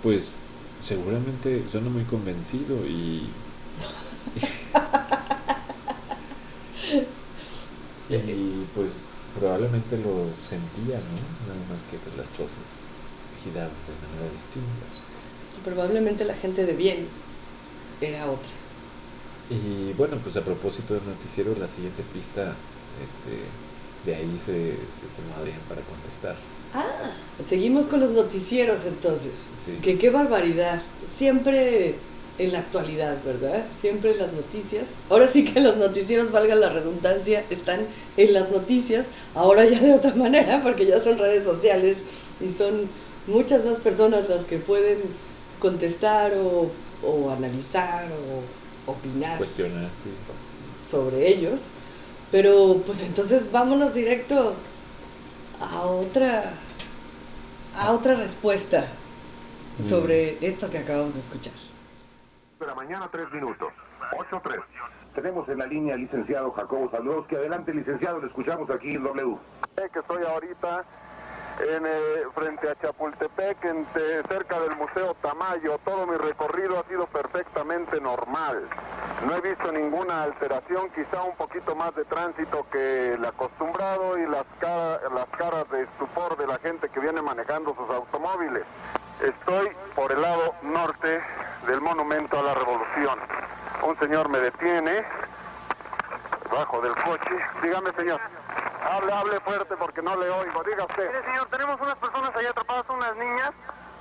[0.02, 0.32] Pues
[0.80, 3.28] seguramente suena muy convencido y...
[8.10, 9.06] y pues
[9.38, 11.16] probablemente lo sentía, ¿no?
[11.48, 12.86] Nada más que pues, las cosas
[13.42, 14.84] giraban de manera distinta.
[15.64, 17.08] Probablemente la gente de bien
[18.00, 18.50] era otra.
[19.50, 22.54] Y bueno, pues a propósito del noticiero, la siguiente pista,
[23.02, 26.36] este, de ahí se, se tomó Adrián para contestar.
[26.74, 29.32] Ah, seguimos con los noticieros entonces.
[29.82, 30.82] Que qué barbaridad.
[31.16, 31.94] Siempre
[32.38, 33.64] en la actualidad, ¿verdad?
[33.80, 34.90] Siempre en las noticias.
[35.08, 39.06] Ahora sí que los noticieros, valga la redundancia, están en las noticias.
[39.34, 41.98] Ahora ya de otra manera, porque ya son redes sociales
[42.40, 42.88] y son
[43.26, 44.98] muchas más personas las que pueden
[45.60, 46.70] contestar o
[47.06, 49.38] o analizar o opinar.
[49.38, 50.10] Cuestionar, sí.
[50.90, 51.62] Sobre ellos.
[52.30, 54.54] Pero pues entonces vámonos directo
[55.60, 56.52] a otra
[57.76, 58.86] a otra respuesta
[59.82, 61.52] sobre esto que acabamos de escuchar.
[62.60, 63.72] De la mañana, tres minutos.
[64.12, 64.62] 8-3.
[65.14, 66.90] Tenemos en la línea al licenciado Jacobo
[67.26, 69.36] que Adelante, licenciado, lo escuchamos aquí en W.
[69.92, 70.84] Que estoy ahorita
[71.60, 73.58] en, eh, frente a Chapultepec,
[74.28, 75.78] cerca del Museo Tamayo.
[75.84, 78.68] Todo mi recorrido ha sido perfectamente normal.
[79.26, 84.26] No he visto ninguna alteración, quizá un poquito más de tránsito que el acostumbrado y
[84.26, 88.64] las caras de estupor de la gente que viene manejando sus automóviles.
[89.22, 91.22] Estoy por el lado norte
[91.66, 93.18] del Monumento a la Revolución.
[93.82, 95.04] Un señor me detiene,
[96.50, 97.36] bajo del coche.
[97.62, 98.20] Dígame, señor.
[98.84, 100.62] Hable, hable fuerte porque no le oigo.
[100.64, 101.08] Diga usted.
[101.08, 103.52] Mire, señor, tenemos unas personas ahí atrapadas, unas niñas.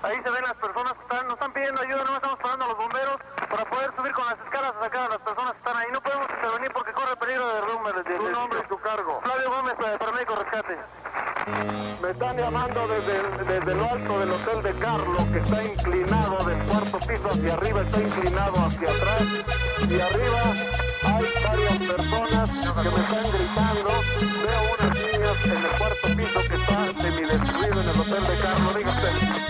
[0.04, 2.68] Ahí se ven las personas que están, nos están pidiendo ayuda, no estamos parando a
[2.68, 3.18] los bomberos
[3.50, 5.88] para poder subir con las escalas a sacar a las personas que están ahí.
[5.94, 7.92] No podemos intervenir porque corre peligro de derrumbe.
[7.94, 9.22] Su nombre y su cargo.
[9.24, 10.78] Flavio Gómez, eh, paramédico rescate.
[12.02, 16.64] Me están llamando desde, desde lo alto del Hotel de Carlo, que está inclinado del
[16.64, 19.46] cuarto piso hacia arriba, está inclinado hacia atrás.
[19.90, 23.92] Y arriba hay varias personas que me están gritando.
[24.44, 28.70] Veo unas niñas en el cuarto piso que está semi-destruido en el Hotel de Carlo.
[28.78, 29.44] Dígase.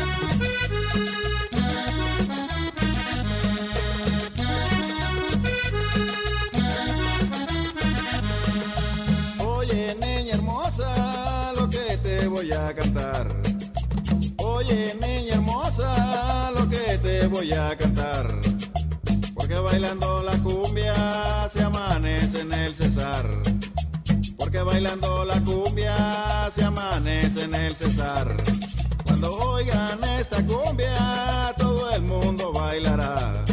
[12.44, 13.28] voy a cantar.
[14.38, 18.43] Oye, niña hermosa, lo que te voy a cantar.
[19.44, 23.30] Porque bailando la cumbia se amanece en el Cesar.
[24.38, 28.38] Porque bailando la cumbia se amanece en el Cesar.
[29.04, 33.44] Cuando oigan esta cumbia, todo el mundo bailará.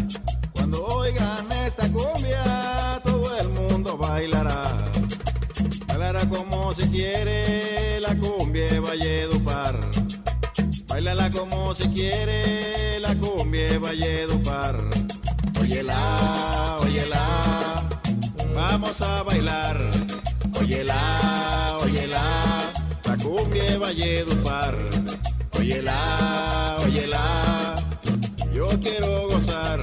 [0.55, 4.62] Cuando oigan esta cumbia, todo el mundo bailará.
[5.88, 9.90] Bailará como si quiere la cumbia Valledupar.
[10.87, 15.09] Bailala como si quiere la cumbia Valledupar.
[15.70, 17.88] Óyela, óyela,
[18.52, 19.78] vamos a bailar.
[20.61, 22.72] Óyela, óyela,
[23.04, 24.76] la cumbia Valledupar.
[25.56, 27.74] Óyela, óyela,
[28.52, 29.78] yo quiero gozar.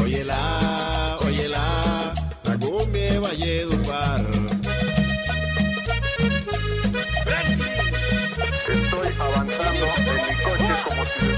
[0.00, 2.12] Óyela, óyela,
[2.44, 4.24] la cumbia Valledupar.
[8.68, 11.30] Estoy avanzando en mi coche como si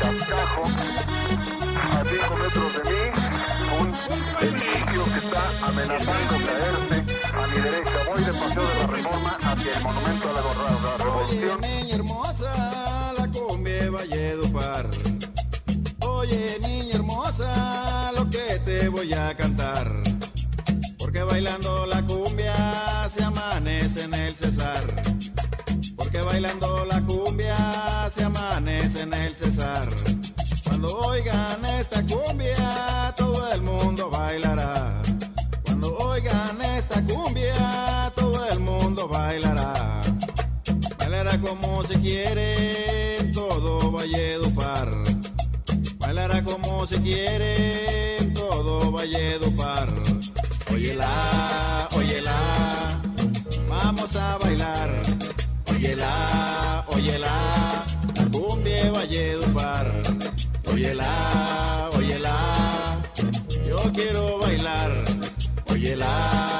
[0.00, 3.02] Cajo, a 5 metros de mí,
[3.78, 3.88] un
[4.46, 7.98] edificio que está amenazando caerse a mi derecha.
[8.08, 11.60] Voy de paseo de la reforma hacia el monumento a la, revolución.
[11.60, 14.88] niña hermosa, la cumbia Valledupar.
[16.06, 20.00] Oye, niña hermosa, lo que te voy a cantar.
[20.96, 25.02] Porque bailando la cumbia se amanece en el Cesar.
[26.10, 29.88] Porque bailando la cumbia se amanece en el Cesar.
[30.64, 35.00] Cuando oigan esta cumbia, todo el mundo bailará.
[35.64, 40.00] Cuando oigan esta cumbia, todo el mundo bailará.
[40.98, 44.90] Bailará como se quiere, en todo Valledupar.
[46.00, 49.94] Bailará como se quiere, en todo Valledupar.
[50.72, 53.00] Óyela, óyela,
[53.68, 55.00] vamos a bailar.
[55.90, 59.90] Óyela, óyela, la cumbia Valledupar.
[60.72, 63.02] Óyela, óyela,
[63.66, 65.04] yo quiero bailar.
[65.68, 66.59] Óyela,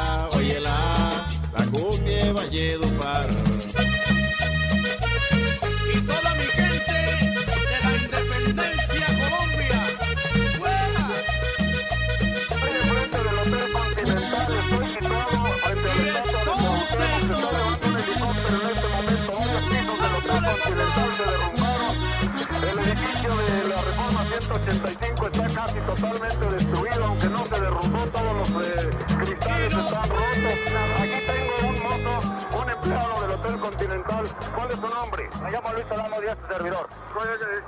[26.00, 30.56] totalmente destruido, aunque no se derrumbó, todos los eh, cristales están rotos.
[31.00, 34.24] Aquí tengo un mozo, un empleado del Hotel Continental.
[34.54, 35.30] ¿Cuál es su nombre?
[35.42, 36.88] Me llamo Luis Solano Díaz, su servidor.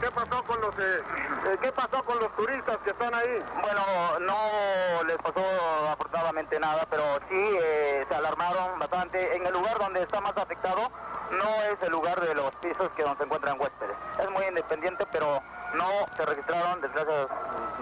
[0.01, 1.03] ¿Qué pasó con los eh,
[1.47, 3.45] eh, qué pasó con los turistas que están ahí?
[3.61, 3.83] Bueno,
[4.21, 5.45] no les pasó
[5.91, 9.37] afortunadamente nada, pero sí eh, se alarmaron bastante.
[9.37, 10.91] En el lugar donde está más afectado
[11.33, 13.97] no es el lugar de los pisos que donde se encuentran huéspedes.
[14.19, 15.43] Es muy independiente, pero
[15.75, 17.29] no se registraron desgracias,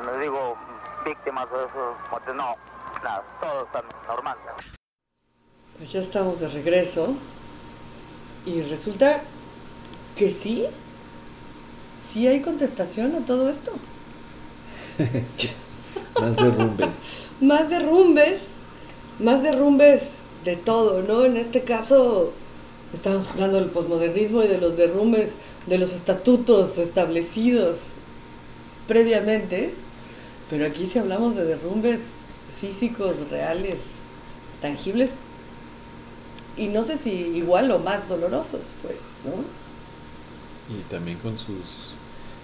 [0.07, 0.57] les digo,
[1.05, 2.57] víctimas o eso, muertes, no,
[3.03, 4.37] nada, todo está normal.
[5.79, 7.15] Pues ya estamos de regreso
[8.45, 9.23] y resulta
[10.17, 10.67] que sí,
[12.03, 13.73] sí hay contestación a todo esto.
[15.37, 15.51] Sí,
[16.21, 16.89] Más derrumbes.
[17.41, 18.49] Más derrumbes,
[19.19, 21.25] más derrumbes de todo, ¿no?
[21.25, 22.33] En este caso
[22.93, 27.91] estamos hablando del posmodernismo y de los derrumbes de los estatutos establecidos
[28.87, 29.73] previamente,
[30.49, 32.17] pero aquí sí hablamos de derrumbes
[32.61, 34.01] físicos, reales,
[34.61, 35.13] tangibles,
[36.57, 39.45] y no sé si igual o más dolorosos, pues, ¿no?
[40.77, 41.95] Y también con sus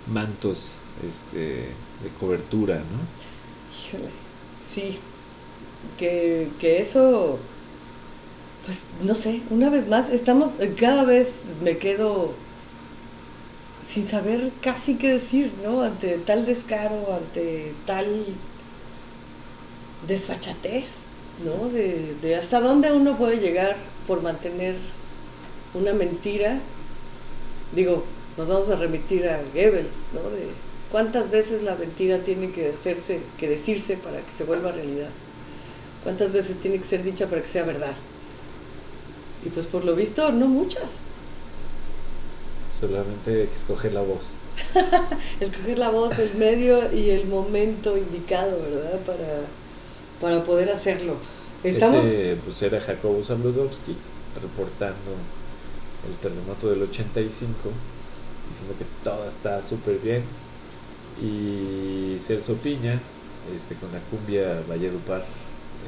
[0.07, 3.76] mantos este, de cobertura, ¿no?
[3.76, 4.11] Híjole,
[4.64, 4.98] sí,
[5.98, 7.38] que, que eso,
[8.64, 12.33] pues no sé, una vez más, estamos, cada vez me quedo
[13.87, 15.83] sin saber casi qué decir, ¿no?
[15.83, 18.25] Ante tal descaro, ante tal
[20.07, 20.87] desfachatez,
[21.44, 21.68] ¿no?
[21.68, 24.75] De, hasta dónde uno puede llegar por mantener
[25.75, 26.61] una mentira.
[27.75, 28.05] Digo,
[28.37, 30.31] nos vamos a remitir a Goebbels, ¿no?
[30.31, 30.49] De
[30.90, 35.11] cuántas veces la mentira tiene que hacerse, que decirse para que se vuelva realidad.
[36.02, 37.94] Cuántas veces tiene que ser dicha para que sea verdad.
[39.44, 41.06] Y pues por lo visto, no muchas.
[42.81, 44.37] Solamente hay que escoger la voz.
[45.40, 49.00] Escoger la voz, el medio y el momento indicado, ¿verdad?
[49.00, 49.40] Para,
[50.20, 51.16] para poder hacerlo.
[51.64, 52.04] Estamos...
[52.04, 53.96] Ese pues era Jacobo Zabludowski
[54.40, 55.12] reportando
[56.08, 57.54] el terremoto del 85,
[58.48, 60.24] diciendo que todo está súper bien.
[61.20, 63.00] Y Celso Piña,
[63.54, 65.24] este, con la cumbia Valledupar,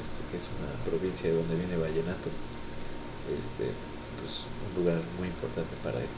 [0.01, 2.31] este, que es una provincia de donde viene Vallenato,
[3.29, 3.73] este,
[4.21, 6.09] pues un lugar muy importante para él.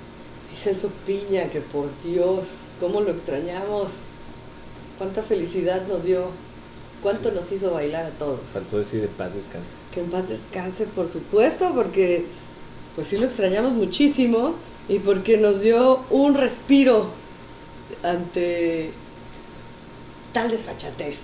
[0.52, 2.46] Y Celso Piña, que por Dios,
[2.80, 3.98] cómo lo extrañamos,
[4.98, 6.26] cuánta felicidad nos dio,
[7.02, 7.34] cuánto Sí.
[7.34, 8.40] nos hizo bailar a todos.
[8.52, 9.68] Faltó decir en paz descanse.
[9.94, 12.26] Que en paz descanse, por supuesto, porque
[12.94, 14.54] pues sí lo extrañamos muchísimo
[14.88, 17.10] y porque nos dio un respiro
[18.02, 18.90] ante
[20.32, 21.20] tal desfachatez.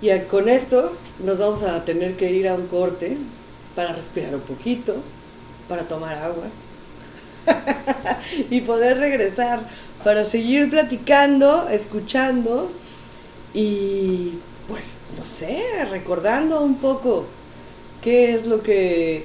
[0.00, 0.92] Y con esto
[1.24, 3.16] nos vamos a tener que ir a un corte
[3.74, 4.96] para respirar un poquito,
[5.68, 6.44] para tomar agua
[8.50, 9.60] y poder regresar
[10.04, 12.70] para seguir platicando, escuchando
[13.54, 14.38] y
[14.68, 17.26] pues no sé, recordando un poco
[18.02, 19.24] qué es lo que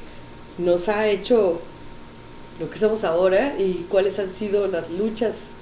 [0.58, 1.62] nos ha hecho
[2.60, 5.56] lo que somos ahora y cuáles han sido las luchas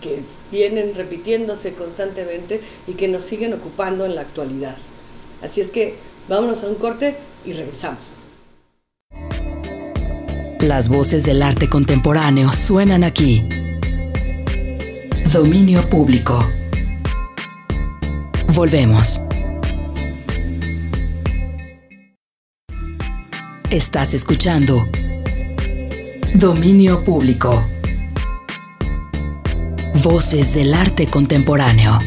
[0.00, 4.76] que vienen repitiéndose constantemente y que nos siguen ocupando en la actualidad.
[5.42, 5.96] Así es que
[6.28, 8.14] vámonos a un corte y regresamos.
[10.62, 13.44] Las voces del arte contemporáneo suenan aquí.
[15.32, 16.48] Dominio público.
[18.54, 19.20] Volvemos.
[23.70, 24.86] Estás escuchando
[26.34, 27.66] Dominio Público.
[30.00, 31.98] Voces del arte contemporáneo.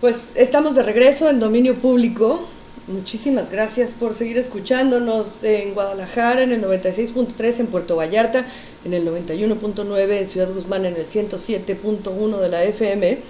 [0.00, 2.53] Pues estamos de regreso en Dominio Público.
[2.86, 8.46] Muchísimas gracias por seguir escuchándonos en Guadalajara en el 96.3, en Puerto Vallarta
[8.84, 13.20] en el 91.9, en Ciudad Guzmán en el 107.1 de la FM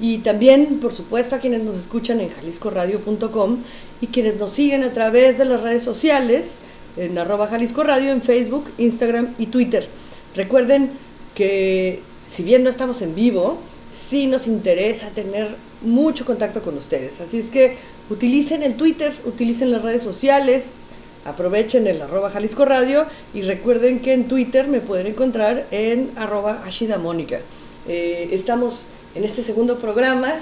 [0.00, 3.58] y también, por supuesto, a quienes nos escuchan en jaliscoradio.com
[4.00, 6.58] y quienes nos siguen a través de las redes sociales
[6.96, 9.86] en arroba Jalisco Radio, en Facebook, Instagram y Twitter.
[10.34, 10.90] Recuerden
[11.36, 13.58] que si bien no estamos en vivo,
[13.92, 15.54] sí nos interesa tener
[15.84, 17.20] mucho contacto con ustedes.
[17.20, 17.76] Así es que
[18.10, 20.76] utilicen el Twitter, utilicen las redes sociales,
[21.24, 26.62] aprovechen el arroba Jalisco Radio y recuerden que en Twitter me pueden encontrar en arroba
[26.64, 27.40] Ashida Mónica.
[27.88, 30.32] Eh, estamos en este segundo programa,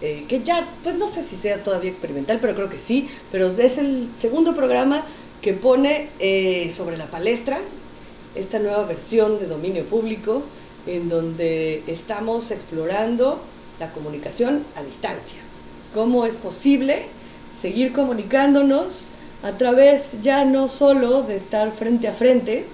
[0.00, 3.46] eh, que ya, pues no sé si sea todavía experimental, pero creo que sí, pero
[3.46, 5.06] es el segundo programa
[5.40, 7.58] que pone eh, sobre la palestra
[8.34, 10.42] esta nueva versión de dominio público
[10.86, 13.40] en donde estamos explorando
[13.78, 15.38] la comunicación a distancia.
[15.94, 17.06] ¿Cómo es posible
[17.60, 19.10] seguir comunicándonos
[19.42, 22.66] a través ya no solo de estar frente a frente,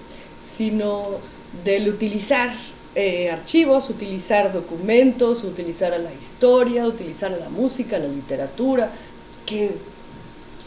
[0.57, 1.19] sino
[1.63, 2.51] del utilizar
[2.95, 8.91] eh, archivos, utilizar documentos, utilizar a la historia, utilizar a la música, a la literatura,
[9.45, 9.71] que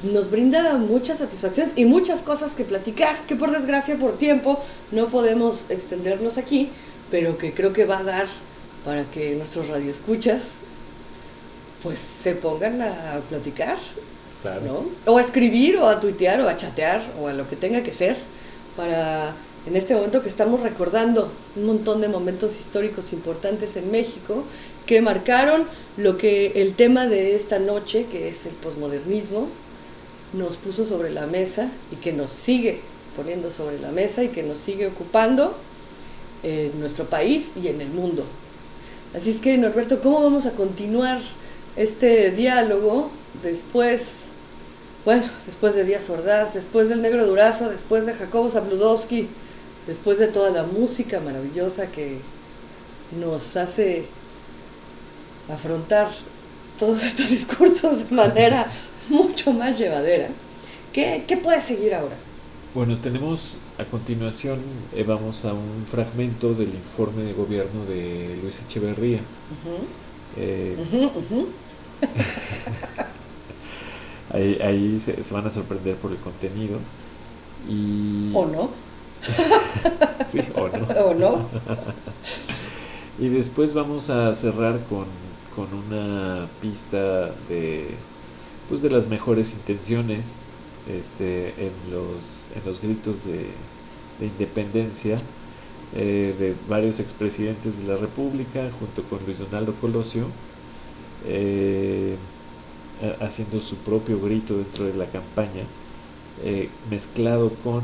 [0.03, 4.61] nos brinda muchas satisfacciones y muchas cosas que platicar, que por desgracia por tiempo
[4.93, 6.71] no podemos extendernos aquí,
[7.11, 8.27] pero que creo que va a dar
[8.87, 10.59] para que nuestros radioescuchas
[11.83, 13.77] pues se pongan a platicar,
[14.43, 14.61] Claro.
[15.05, 15.13] ¿no?
[15.13, 17.91] O a escribir, o a tuitear, o a chatear, o a lo que tenga que
[17.93, 18.17] ser,
[18.77, 19.35] para
[19.67, 24.45] en este momento que estamos recordando un montón de momentos históricos importantes en México
[24.87, 25.65] que marcaron
[25.97, 29.49] lo que el tema de esta noche, que es el posmodernismo,
[30.33, 32.81] nos puso sobre la mesa y que nos sigue
[33.17, 35.57] poniendo sobre la mesa y que nos sigue ocupando
[36.45, 38.25] en nuestro país y en el mundo.
[39.17, 41.21] Así es que, Norberto, ¿cómo vamos a continuar
[41.75, 43.11] este diálogo
[43.43, 44.27] después,
[45.07, 49.29] bueno, después de Díaz Ordaz, después del Negro Durazo, después de Jacobo Zabludowski,
[49.87, 52.19] después de toda la música maravillosa que
[53.19, 54.05] nos hace
[55.49, 56.11] afrontar
[56.79, 58.71] todos estos discursos de manera
[59.09, 60.29] mucho más llevadera?
[60.93, 62.17] ¿Qué, qué puede seguir ahora?
[62.75, 64.61] Bueno, tenemos a continuación,
[64.95, 69.21] eh, vamos a un fragmento del informe de gobierno de Luis Echeverría.
[70.37, 70.77] Eh,
[74.33, 76.79] ahí ahí se, se van a sorprender por el contenido.
[77.69, 78.71] Y, ¿O no?
[80.27, 80.87] sí, o no.
[81.05, 81.49] ¿O no?
[83.19, 85.07] y después vamos a cerrar con,
[85.55, 87.89] con una pista de
[88.69, 90.33] pues de las mejores intenciones
[90.89, 93.47] este en los en los gritos de,
[94.21, 95.19] de independencia
[95.95, 100.27] eh, de varios expresidentes de la República junto con Luis Donaldo Colosio
[101.27, 102.17] eh,
[103.03, 105.63] ha- haciendo su propio grito dentro de la campaña
[106.45, 107.83] eh, mezclado con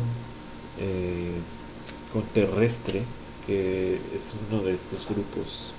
[2.12, 3.03] con Terrestre
[3.46, 5.72] que es uno de estos grupos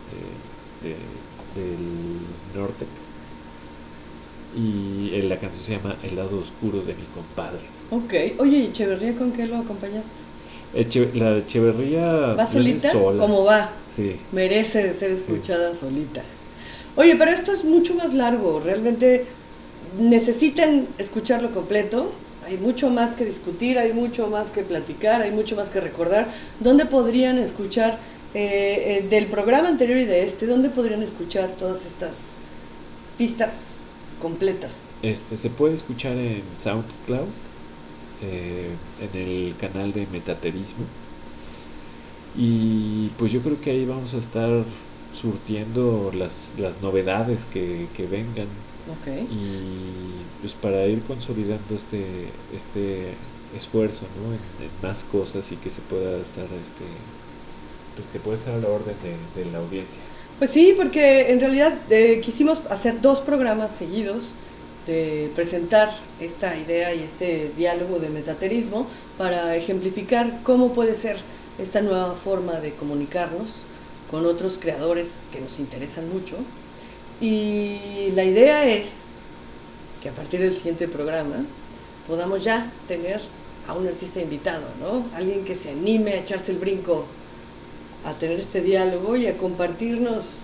[0.82, 0.96] de-
[1.62, 2.20] del
[2.56, 2.86] norte
[4.56, 7.60] y eh, la canción se llama El lado oscuro de mi compadre
[7.92, 8.40] Ok.
[8.40, 10.10] Oye, ¿y Echeverría con qué lo acompañaste?
[10.76, 12.92] Eche- la de Echeverría ¿Va solita?
[12.92, 13.22] sola.
[13.22, 13.72] ¿Cómo va?
[13.88, 16.24] sí Merece ser escuchada solita.
[16.96, 18.60] Oye, pero esto es mucho más largo.
[18.60, 19.26] Realmente
[20.00, 22.12] necesitan escucharlo completo.
[22.46, 26.30] Hay mucho más que discutir, hay mucho más que platicar, hay mucho más que recordar.
[26.60, 28.00] ¿Dónde podrían escuchar
[28.34, 30.46] eh, eh, del programa anterior y de este?
[30.48, 32.12] ¿Dónde podrían escuchar todas estas
[33.18, 33.52] pistas
[34.24, 34.72] completas?
[35.02, 37.28] Este, se puede escuchar en SoundCloud,
[38.22, 38.70] eh,
[39.02, 40.86] en el canal de Metaterismo.
[42.36, 44.64] Y pues yo creo que ahí vamos a estar
[45.14, 48.48] surtiendo las, las novedades que, que vengan.
[49.30, 53.14] Y pues para ir consolidando este, este
[53.56, 54.34] esfuerzo ¿no?
[54.34, 56.86] en, en más cosas y que se pueda estar, este,
[57.96, 60.02] pues que pueda estar a la orden de, de la audiencia.
[60.40, 64.36] Pues sí, porque en realidad eh, quisimos hacer dos programas seguidos
[64.88, 71.18] de presentar esta idea y este diálogo de metaterismo para ejemplificar cómo puede ser
[71.60, 73.64] esta nueva forma de comunicarnos
[74.10, 76.38] con otros creadores que nos interesan mucho.
[77.22, 79.10] Y la idea es
[80.02, 81.46] que a partir del siguiente programa
[82.08, 83.22] podamos ya tener
[83.68, 85.06] a un artista invitado, ¿no?
[85.16, 87.06] Alguien que se anime a echarse el brinco
[88.04, 90.42] a tener este diálogo y a compartirnos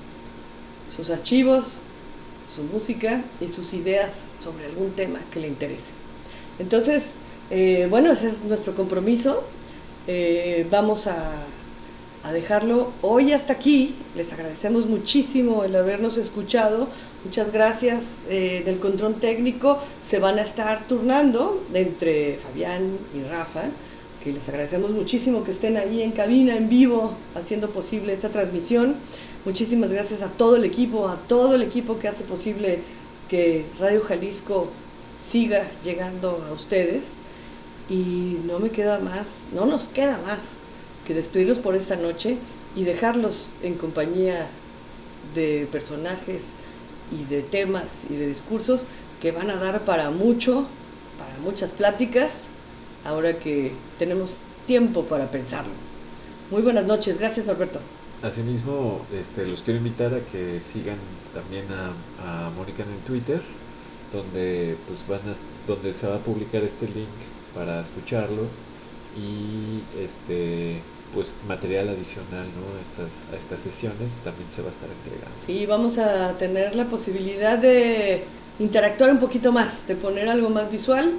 [0.95, 1.81] sus archivos,
[2.47, 5.91] su música y sus ideas sobre algún tema que le interese.
[6.57, 7.13] Entonces,
[7.51, 9.43] eh, bueno, ese es nuestro compromiso.
[10.07, 11.45] Eh, vamos a,
[12.33, 13.95] dejarlo hoy hasta aquí.
[14.15, 16.87] Les agradecemos muchísimo el habernos escuchado.
[17.25, 19.79] Muchas gracias eh, del control técnico.
[20.03, 23.63] Se van a estar turnando entre Fabián y Rafa,
[24.23, 28.95] que les agradecemos muchísimo que estén ahí en cabina, en vivo, haciendo posible esta transmisión.
[29.45, 32.79] Muchísimas gracias a todo el equipo, a todo el equipo que hace posible
[33.29, 34.67] que Radio Jalisco
[35.29, 37.17] siga llegando a ustedes.
[37.89, 40.39] Y no me queda más, no nos queda más
[41.07, 42.37] que despedirlos por esta noche
[42.75, 44.47] y dejarlos en compañía
[45.33, 46.49] de personajes
[47.11, 48.85] y de temas y de discursos
[49.21, 50.67] que van a dar para mucho,
[51.17, 52.47] para muchas pláticas,
[53.05, 55.73] ahora que tenemos tiempo para pensarlo.
[56.51, 57.79] Muy buenas noches, gracias Norberto.
[58.21, 60.97] Asimismo, este, los quiero invitar a que sigan
[61.33, 63.41] también a, a Mónica en el Twitter,
[64.11, 65.35] donde, pues van a,
[65.67, 67.07] donde se va a publicar este link
[67.55, 68.43] para escucharlo
[69.17, 70.81] y este
[71.13, 72.77] pues material adicional ¿no?
[72.77, 75.35] a, estas, a estas sesiones también se va a estar entregando.
[75.43, 78.23] Sí, vamos a tener la posibilidad de
[78.59, 81.13] interactuar un poquito más, de poner algo más visual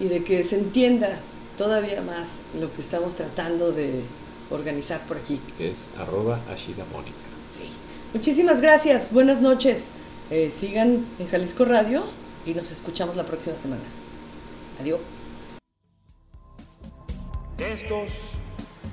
[0.00, 1.20] y de que se entienda
[1.56, 2.28] todavía más
[2.58, 4.02] lo que estamos tratando de
[4.50, 5.40] organizar por aquí.
[5.58, 7.16] Es arroba Ashida Mónica.
[7.52, 7.68] Sí.
[8.14, 9.92] Muchísimas gracias, buenas noches.
[10.30, 12.04] Eh, sigan en Jalisco Radio
[12.46, 13.82] y nos escuchamos la próxima semana.
[14.80, 15.00] Adiós.
[17.58, 18.12] Estos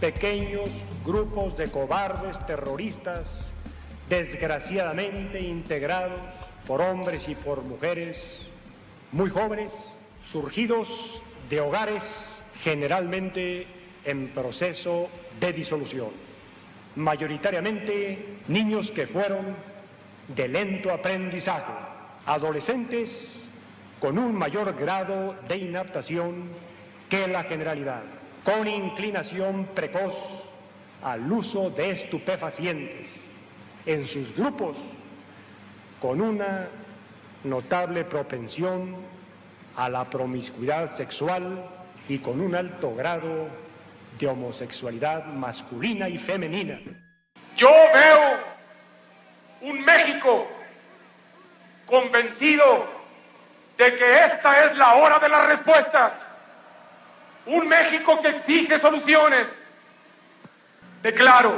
[0.01, 0.69] pequeños
[1.05, 3.41] grupos de cobardes terroristas,
[4.09, 6.19] desgraciadamente integrados
[6.65, 8.21] por hombres y por mujeres
[9.11, 9.69] muy jóvenes,
[10.31, 12.29] surgidos de hogares
[12.61, 13.67] generalmente
[14.03, 15.09] en proceso
[15.39, 16.09] de disolución,
[16.95, 19.55] mayoritariamente niños que fueron
[20.27, 21.73] de lento aprendizaje,
[22.25, 23.47] adolescentes
[23.99, 26.49] con un mayor grado de inaptación
[27.09, 28.03] que la generalidad
[28.43, 30.15] con inclinación precoz
[31.01, 33.07] al uso de estupefacientes
[33.87, 34.77] en sus grupos,
[35.99, 36.67] con una
[37.43, 38.95] notable propensión
[39.75, 41.63] a la promiscuidad sexual
[42.07, 43.47] y con un alto grado
[44.19, 46.79] de homosexualidad masculina y femenina.
[47.57, 48.37] Yo veo
[49.61, 50.47] un México
[51.85, 52.87] convencido
[53.77, 56.13] de que esta es la hora de las respuestas
[57.45, 59.47] un México que exige soluciones.
[61.01, 61.53] Declaro,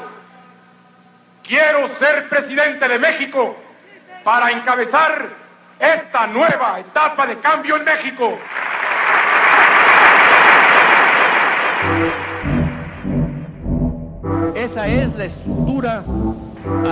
[1.44, 3.56] quiero ser presidente de México
[4.24, 5.30] para encabezar
[5.80, 8.38] esta nueva etapa de cambio en México.
[14.56, 16.04] Esa es la estructura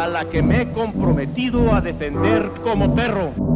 [0.01, 3.54] a la que me he comprometido a defender como perro.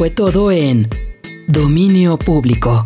[0.00, 0.88] Fue todo en
[1.46, 2.82] Dominio Público.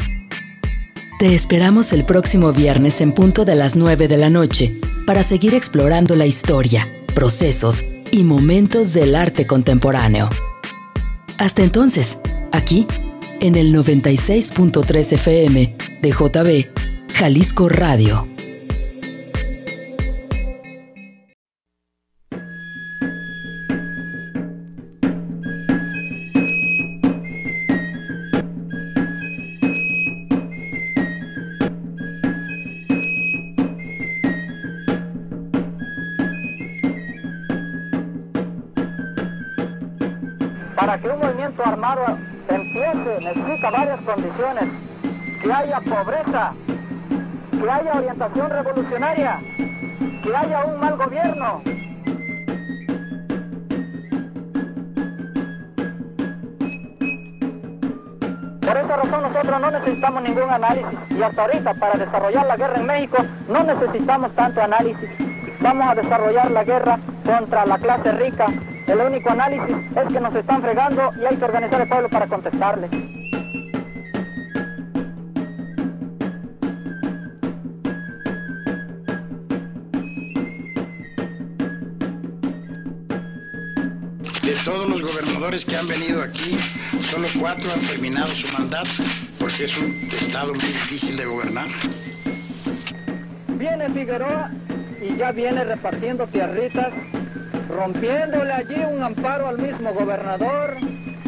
[1.20, 5.54] Te esperamos el próximo viernes en punto de las 9 de la noche para seguir
[5.54, 10.28] explorando la historia, procesos y momentos del arte contemporáneo.
[11.38, 12.18] Hasta entonces,
[12.50, 12.84] aquí,
[13.38, 18.33] en el 96.3 FM de JB, Jalisco Radio.
[40.84, 42.04] Para que un movimiento armado
[42.46, 44.64] empiece necesita varias condiciones.
[45.42, 46.52] Que haya pobreza,
[47.50, 49.40] que haya orientación revolucionaria,
[50.22, 51.62] que haya un mal gobierno.
[58.60, 62.76] Por esa razón nosotros no necesitamos ningún análisis y hasta ahorita para desarrollar la guerra
[62.76, 63.16] en México
[63.48, 65.08] no necesitamos tanto análisis.
[65.60, 68.48] Vamos a desarrollar la guerra contra la clase rica,
[68.86, 72.26] el único análisis es que nos están fregando y hay que organizar el pueblo para
[72.26, 72.88] contestarle.
[84.42, 86.58] De todos los gobernadores que han venido aquí,
[87.10, 88.90] solo cuatro han terminado su mandato,
[89.38, 91.68] porque es un estado muy difícil de gobernar.
[93.48, 94.50] Viene Figueroa
[95.00, 96.92] y ya viene repartiendo tierritas
[97.74, 100.76] rompiéndole allí un amparo al mismo gobernador,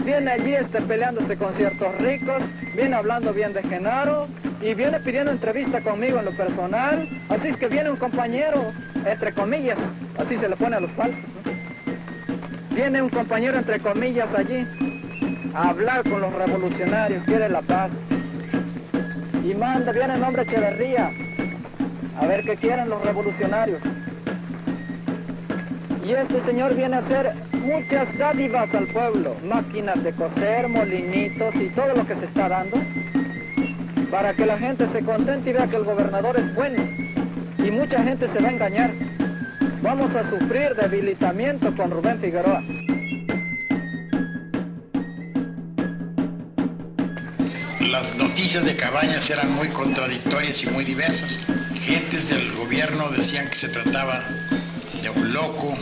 [0.04, 2.40] viene allí este, peleándose con ciertos ricos,
[2.74, 4.28] viene hablando bien de Genaro
[4.62, 8.64] y viene pidiendo entrevista conmigo en lo personal, así es que viene un compañero,
[9.04, 9.76] entre comillas,
[10.18, 11.18] así se le pone a los falsos,
[12.70, 14.64] viene un compañero entre comillas allí
[15.52, 17.90] a hablar con los revolucionarios, quiere la paz,
[19.44, 21.10] y manda, viene el nombre Echeverría,
[22.20, 23.82] a ver qué quieren los revolucionarios.
[26.06, 31.68] Y este señor viene a hacer muchas dádivas al pueblo, máquinas de coser, molinitos y
[31.70, 32.76] todo lo que se está dando,
[34.08, 36.80] para que la gente se contente y vea que el gobernador es bueno.
[37.58, 38.92] Y mucha gente se va a engañar.
[39.82, 42.62] Vamos a sufrir debilitamiento con Rubén Figueroa.
[47.80, 51.36] Las noticias de Cabañas eran muy contradictorias y muy diversas.
[51.74, 54.22] Gentes del gobierno decían que se trataba
[55.10, 55.76] un loco,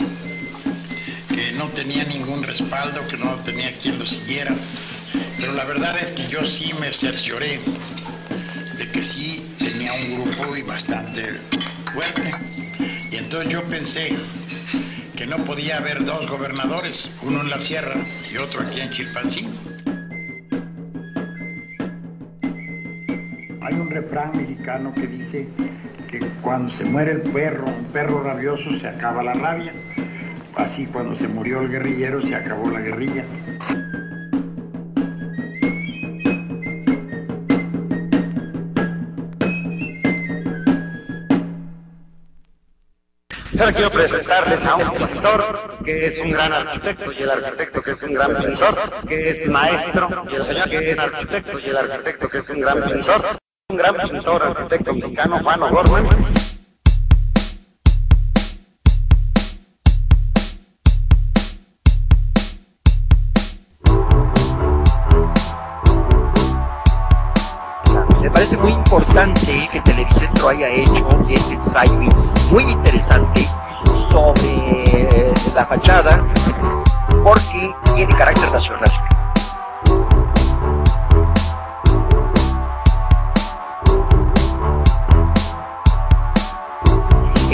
[1.28, 4.54] que no tenía ningún respaldo, que no tenía quien lo siguiera.
[5.38, 7.60] Pero la verdad es que yo sí me cercioré
[8.78, 11.40] de que sí tenía un grupo y bastante
[11.92, 12.32] fuerte.
[13.10, 14.16] Y entonces yo pensé
[15.16, 17.94] que no podía haber dos gobernadores, uno en la sierra
[18.32, 19.58] y otro aquí en Chilpancingo.
[23.60, 25.48] Hay un refrán mexicano que dice
[26.42, 29.72] cuando se muere el perro, un perro rabioso, se acaba la rabia.
[30.56, 33.24] Así cuando se murió el guerrillero, se acabó la guerrilla.
[43.58, 47.90] Ahora quiero presentarles a un pintor que es un gran arquitecto y el arquitecto que
[47.92, 48.74] es un gran pintor,
[49.08, 52.60] que es maestro y el señor que es arquitecto y el arquitecto que es un
[52.60, 53.38] gran pintor,
[53.70, 56.04] un gran pintor, arquitecto mexicano, Juan O'Gorman.
[68.20, 72.00] Me parece muy importante que Televicentro haya hecho este ensayo
[72.50, 73.48] muy interesante
[74.10, 76.22] sobre la fachada
[77.22, 79.23] porque tiene carácter nacional.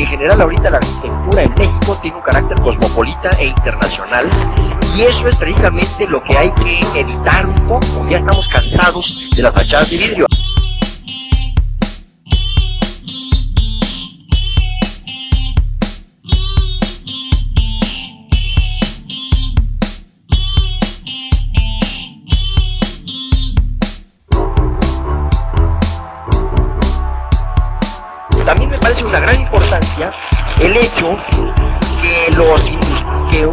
[0.06, 4.28] General ahorita la arquitectura en México tiene un carácter cosmopolita e internacional
[4.96, 8.06] y eso es precisamente lo que hay que evitar un poco.
[8.08, 10.26] Ya estamos cansados de las fachadas de vidrio.
[32.40, 32.62] Los,
[33.30, 33.46] que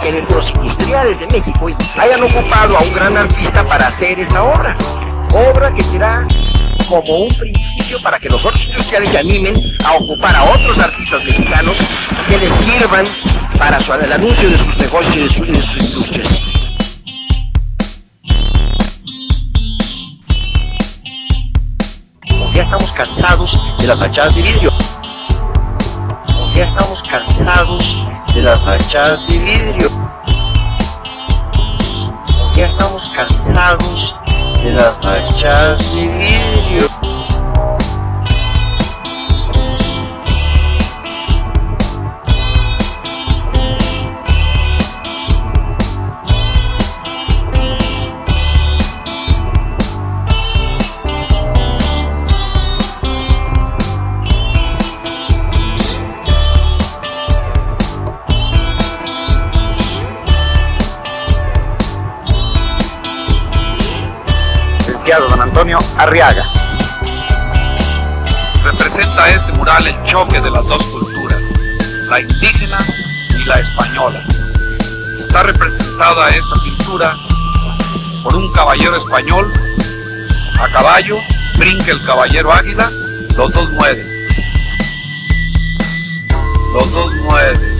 [0.00, 1.68] que los industriales de México
[1.98, 4.76] hayan ocupado a un gran artista para hacer esa obra.
[5.34, 6.26] Obra que será
[6.88, 11.24] como un principio para que los otros industriales se animen a ocupar a otros artistas
[11.24, 11.76] mexicanos
[12.28, 13.06] que les sirvan
[13.58, 16.40] para su- el anuncio de sus negocios y de, de sus industrias.
[22.54, 24.72] Ya estamos cansados de las fachadas de vidrio.
[26.54, 28.04] Ya estamos cansados
[28.38, 29.90] de las fachadas de vidrio.
[32.54, 34.14] Ya estamos cansados
[34.62, 36.37] de las fachadas de vidrio.
[65.58, 66.44] Antonio Arriaga.
[68.62, 71.42] Representa este mural el choque de las dos culturas,
[72.08, 72.78] la indígena
[73.36, 74.24] y la española.
[75.18, 77.16] Está representada esta pintura
[78.22, 79.52] por un caballero español
[80.60, 81.16] a caballo,
[81.58, 82.88] brinca el caballero águila,
[83.36, 84.06] los dos mueren.
[86.72, 87.78] Los dos mueren.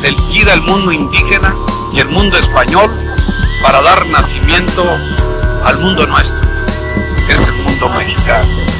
[0.00, 1.52] Se liquida el mundo indígena
[1.96, 2.90] y el mundo español
[3.62, 4.84] para dar nacimiento
[5.64, 6.36] al mundo nuestro,
[7.26, 8.75] es el mundo mexicano.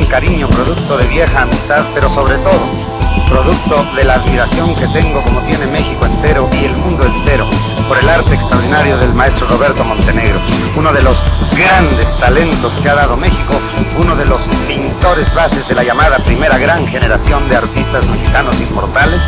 [0.00, 2.60] Un cariño producto de vieja amistad, pero sobre todo
[3.28, 7.48] producto de la admiración que tengo como tiene México entero y el mundo entero
[7.86, 10.40] por el arte extraordinario del maestro Roberto Montenegro,
[10.76, 11.16] uno de los
[11.56, 13.60] grandes talentos que ha dado México,
[14.02, 19.20] uno de los pintores bases de la llamada primera gran generación de artistas mexicanos inmortales.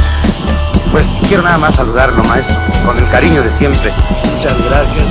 [0.90, 2.54] Pues quiero nada más saludarlo, maestro,
[2.84, 3.92] con el cariño de siempre.
[4.36, 5.04] Muchas gracias.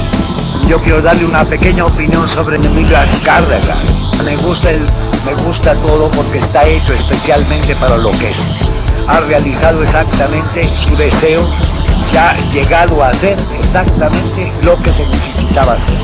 [0.68, 3.78] Yo quiero darle una pequeña opinión sobre Nemigas Cárdenas.
[4.24, 4.88] Me gusta, el,
[5.26, 8.38] me gusta todo porque está hecho especialmente para lo que es.
[9.08, 11.48] Ha realizado exactamente su deseo,
[12.12, 15.98] ya ha llegado a hacer exactamente lo que se necesitaba hacer.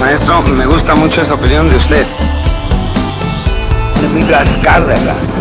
[0.00, 2.06] Maestro, me gusta mucho esa opinión de usted.
[4.02, 5.33] Nemigas Cárdenas.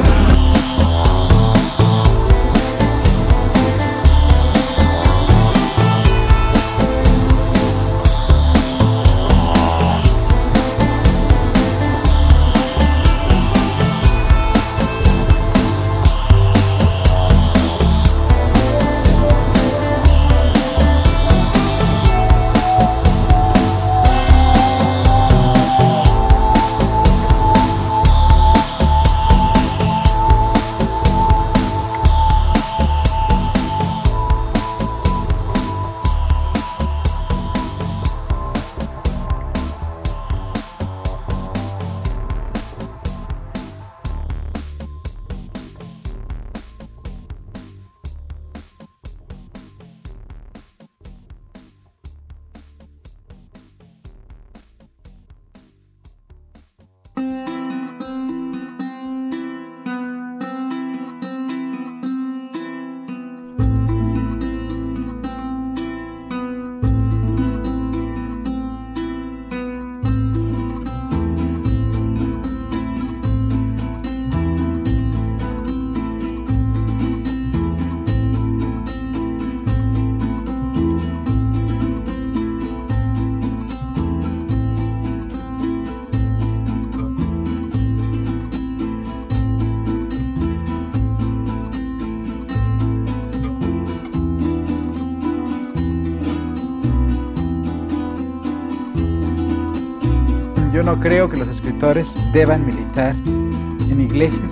[100.93, 104.51] No creo que los escritores deban militar en iglesias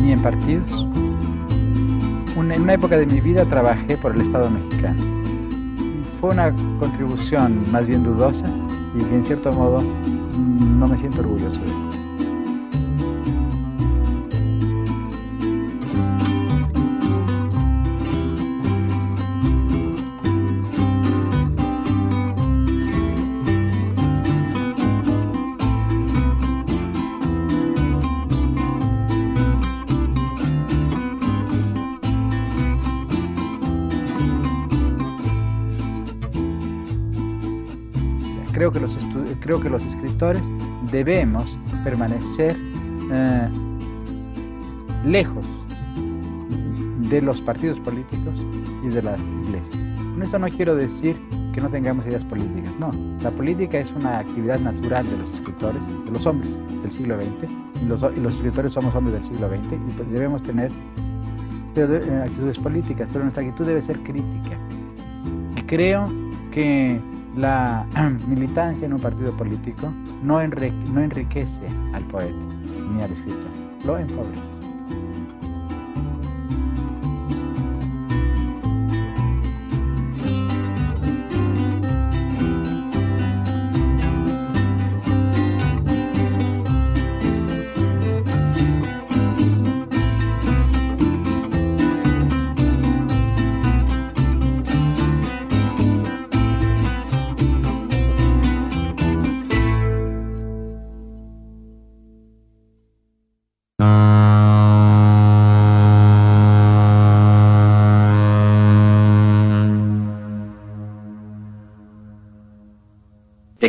[0.00, 0.86] ni en partidos.
[2.36, 5.02] en una época de mi vida trabajé por el Estado mexicano.
[6.20, 8.44] Fue una contribución más bien dudosa
[8.96, 9.82] y que en cierto modo
[10.78, 11.81] no me siento orgulloso de
[39.52, 40.42] creo que los escritores
[40.90, 42.56] debemos permanecer
[43.12, 43.48] eh,
[45.04, 45.44] lejos
[47.10, 48.34] de los partidos políticos
[48.82, 49.76] y de las iglesias.
[50.14, 51.18] Con esto no quiero decir
[51.52, 52.90] que no tengamos ideas políticas, no.
[53.22, 56.50] La política es una actividad natural de los escritores, de los hombres
[56.82, 58.02] del siglo XX, y los,
[58.34, 60.72] escritores somos hombres del siglo XX, y pues debemos tener
[61.76, 64.56] eh, actitudes políticas, pero nuestra actitud debe ser crítica.
[65.58, 66.08] Y creo
[66.50, 66.98] que
[67.36, 67.86] la
[68.28, 71.48] militancia en un partido político no, enriquece
[71.92, 72.36] al poeta
[72.90, 73.50] ni al escritor,
[73.84, 74.61] lo empobrece.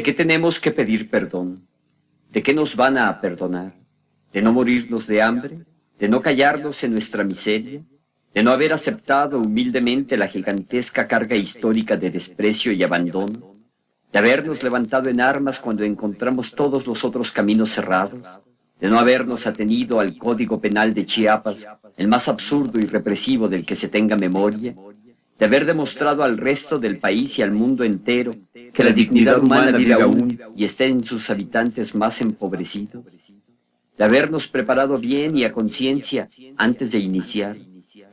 [0.04, 1.66] ¿De qué tenemos que pedir perdón?
[2.30, 3.74] ¿De qué nos van a perdonar?
[4.34, 5.60] ¿De no morirnos de hambre?
[5.98, 7.82] ¿De no callarnos en nuestra miseria?
[8.34, 13.56] ¿De no haber aceptado humildemente la gigantesca carga histórica de desprecio y abandono?
[14.12, 18.26] ¿De habernos levantado en armas cuando encontramos todos los otros caminos cerrados?
[18.82, 23.66] ¿De no habernos atenido al Código Penal de Chiapas, el más absurdo y represivo del
[23.66, 24.76] que se tenga memoria?
[25.38, 28.32] ¿De haber demostrado al resto del país y al mundo entero
[28.74, 33.04] que la dignidad humana vive aún y está en sus habitantes más empobrecidos,
[33.98, 36.28] de habernos preparado bien y a conciencia
[36.58, 37.56] antes de iniciar,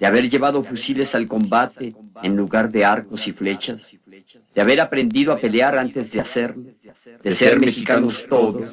[0.01, 3.95] de haber llevado fusiles al combate en lugar de arcos y flechas,
[4.55, 6.65] de haber aprendido a pelear antes de hacerlo,
[7.23, 8.71] de ser mexicanos todos,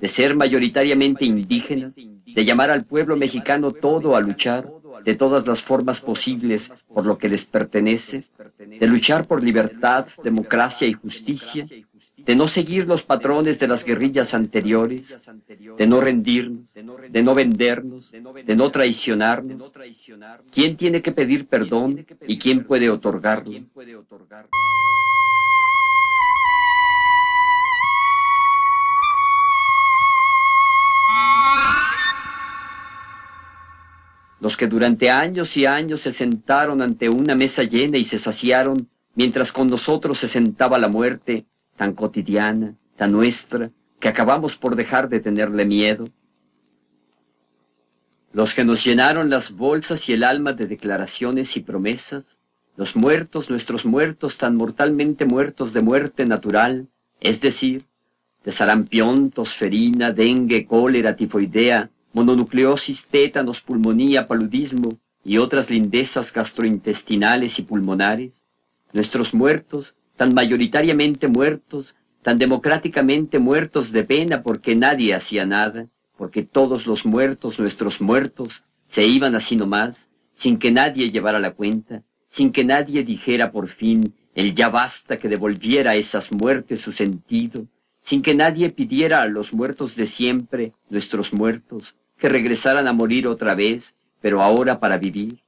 [0.00, 4.70] de ser mayoritariamente indígenas, de llamar al pueblo mexicano todo a luchar,
[5.04, 8.24] de todas las formas posibles por lo que les pertenece,
[8.58, 11.66] de luchar por libertad, democracia y justicia,
[12.16, 15.18] de no seguir los patrones de las guerrillas anteriores,
[15.78, 19.72] de no rendirnos, de no vendernos, de no traicionarnos.
[20.50, 23.52] ¿Quién tiene que pedir perdón y quién puede otorgarlo?
[34.40, 38.88] Los que durante años y años se sentaron ante una mesa llena y se saciaron,
[39.14, 41.44] mientras con nosotros se sentaba la muerte,
[41.76, 43.70] tan cotidiana, tan nuestra,
[44.00, 46.04] que acabamos por dejar de tenerle miedo.
[48.32, 52.38] Los que nos llenaron las bolsas y el alma de declaraciones y promesas,
[52.76, 56.88] los muertos, nuestros muertos tan mortalmente muertos de muerte natural,
[57.20, 57.84] es decir,
[58.42, 67.62] de sarampión, tosferina, dengue, cólera, tifoidea, mononucleosis, tétanos, pulmonía, paludismo y otras lindezas gastrointestinales y
[67.62, 68.42] pulmonares,
[68.92, 76.42] nuestros muertos, tan mayoritariamente muertos, tan democráticamente muertos de pena porque nadie hacía nada, porque
[76.42, 82.02] todos los muertos, nuestros muertos, se iban así nomás, sin que nadie llevara la cuenta,
[82.28, 86.92] sin que nadie dijera por fin el ya basta que devolviera a esas muertes su
[86.92, 87.66] sentido,
[88.00, 93.26] sin que nadie pidiera a los muertos de siempre, nuestros muertos, que regresaran a morir
[93.26, 95.40] otra vez, pero ahora para vivir,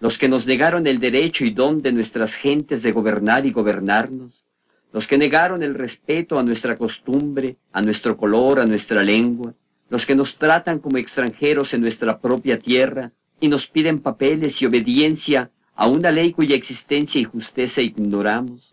[0.00, 4.44] los que nos negaron el derecho y don de nuestras gentes de gobernar y gobernarnos,
[4.92, 9.54] los que negaron el respeto a nuestra costumbre, a nuestro color, a nuestra lengua,
[9.90, 14.66] los que nos tratan como extranjeros en nuestra propia tierra y nos piden papeles y
[14.66, 18.72] obediencia a una ley cuya existencia y justicia ignoramos,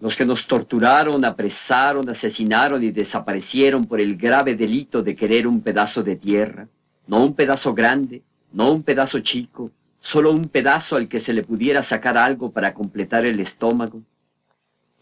[0.00, 5.60] los que nos torturaron, apresaron, asesinaron y desaparecieron por el grave delito de querer un
[5.60, 6.68] pedazo de tierra,
[7.06, 8.22] no un pedazo grande,
[8.52, 9.70] no un pedazo chico,
[10.00, 14.02] solo un pedazo al que se le pudiera sacar algo para completar el estómago.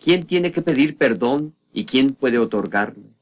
[0.03, 3.17] ¿Quién tiene que pedir perdón y quién puede otorgarlo?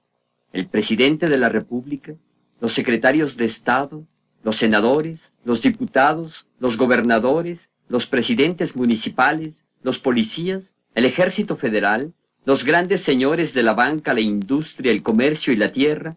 [0.55, 2.15] el presidente de la República,
[2.61, 4.07] los secretarios de Estado,
[4.45, 12.13] los senadores, los diputados, los gobernadores, los presidentes municipales, los policías, el ejército federal,
[12.45, 16.17] los grandes señores de la banca, la industria, el comercio y la tierra,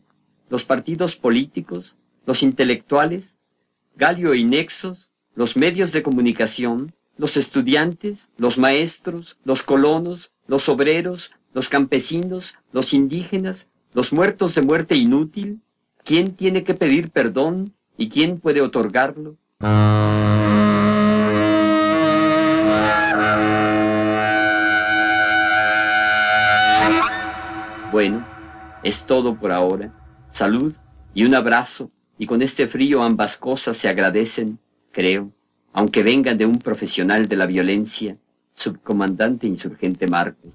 [0.49, 3.35] los partidos políticos, los intelectuales,
[3.95, 11.31] Galio y Nexos, los medios de comunicación, los estudiantes, los maestros, los colonos, los obreros,
[11.53, 15.61] los campesinos, los indígenas, los muertos de muerte inútil,
[16.03, 19.37] ¿quién tiene que pedir perdón y quién puede otorgarlo?
[27.91, 28.25] Bueno,
[28.83, 29.91] es todo por ahora.
[30.29, 30.75] Salud
[31.13, 34.59] y un abrazo, y con este frío ambas cosas se agradecen,
[34.91, 35.31] creo,
[35.71, 38.17] aunque vengan de un profesional de la violencia,
[38.55, 40.51] subcomandante insurgente Marcos.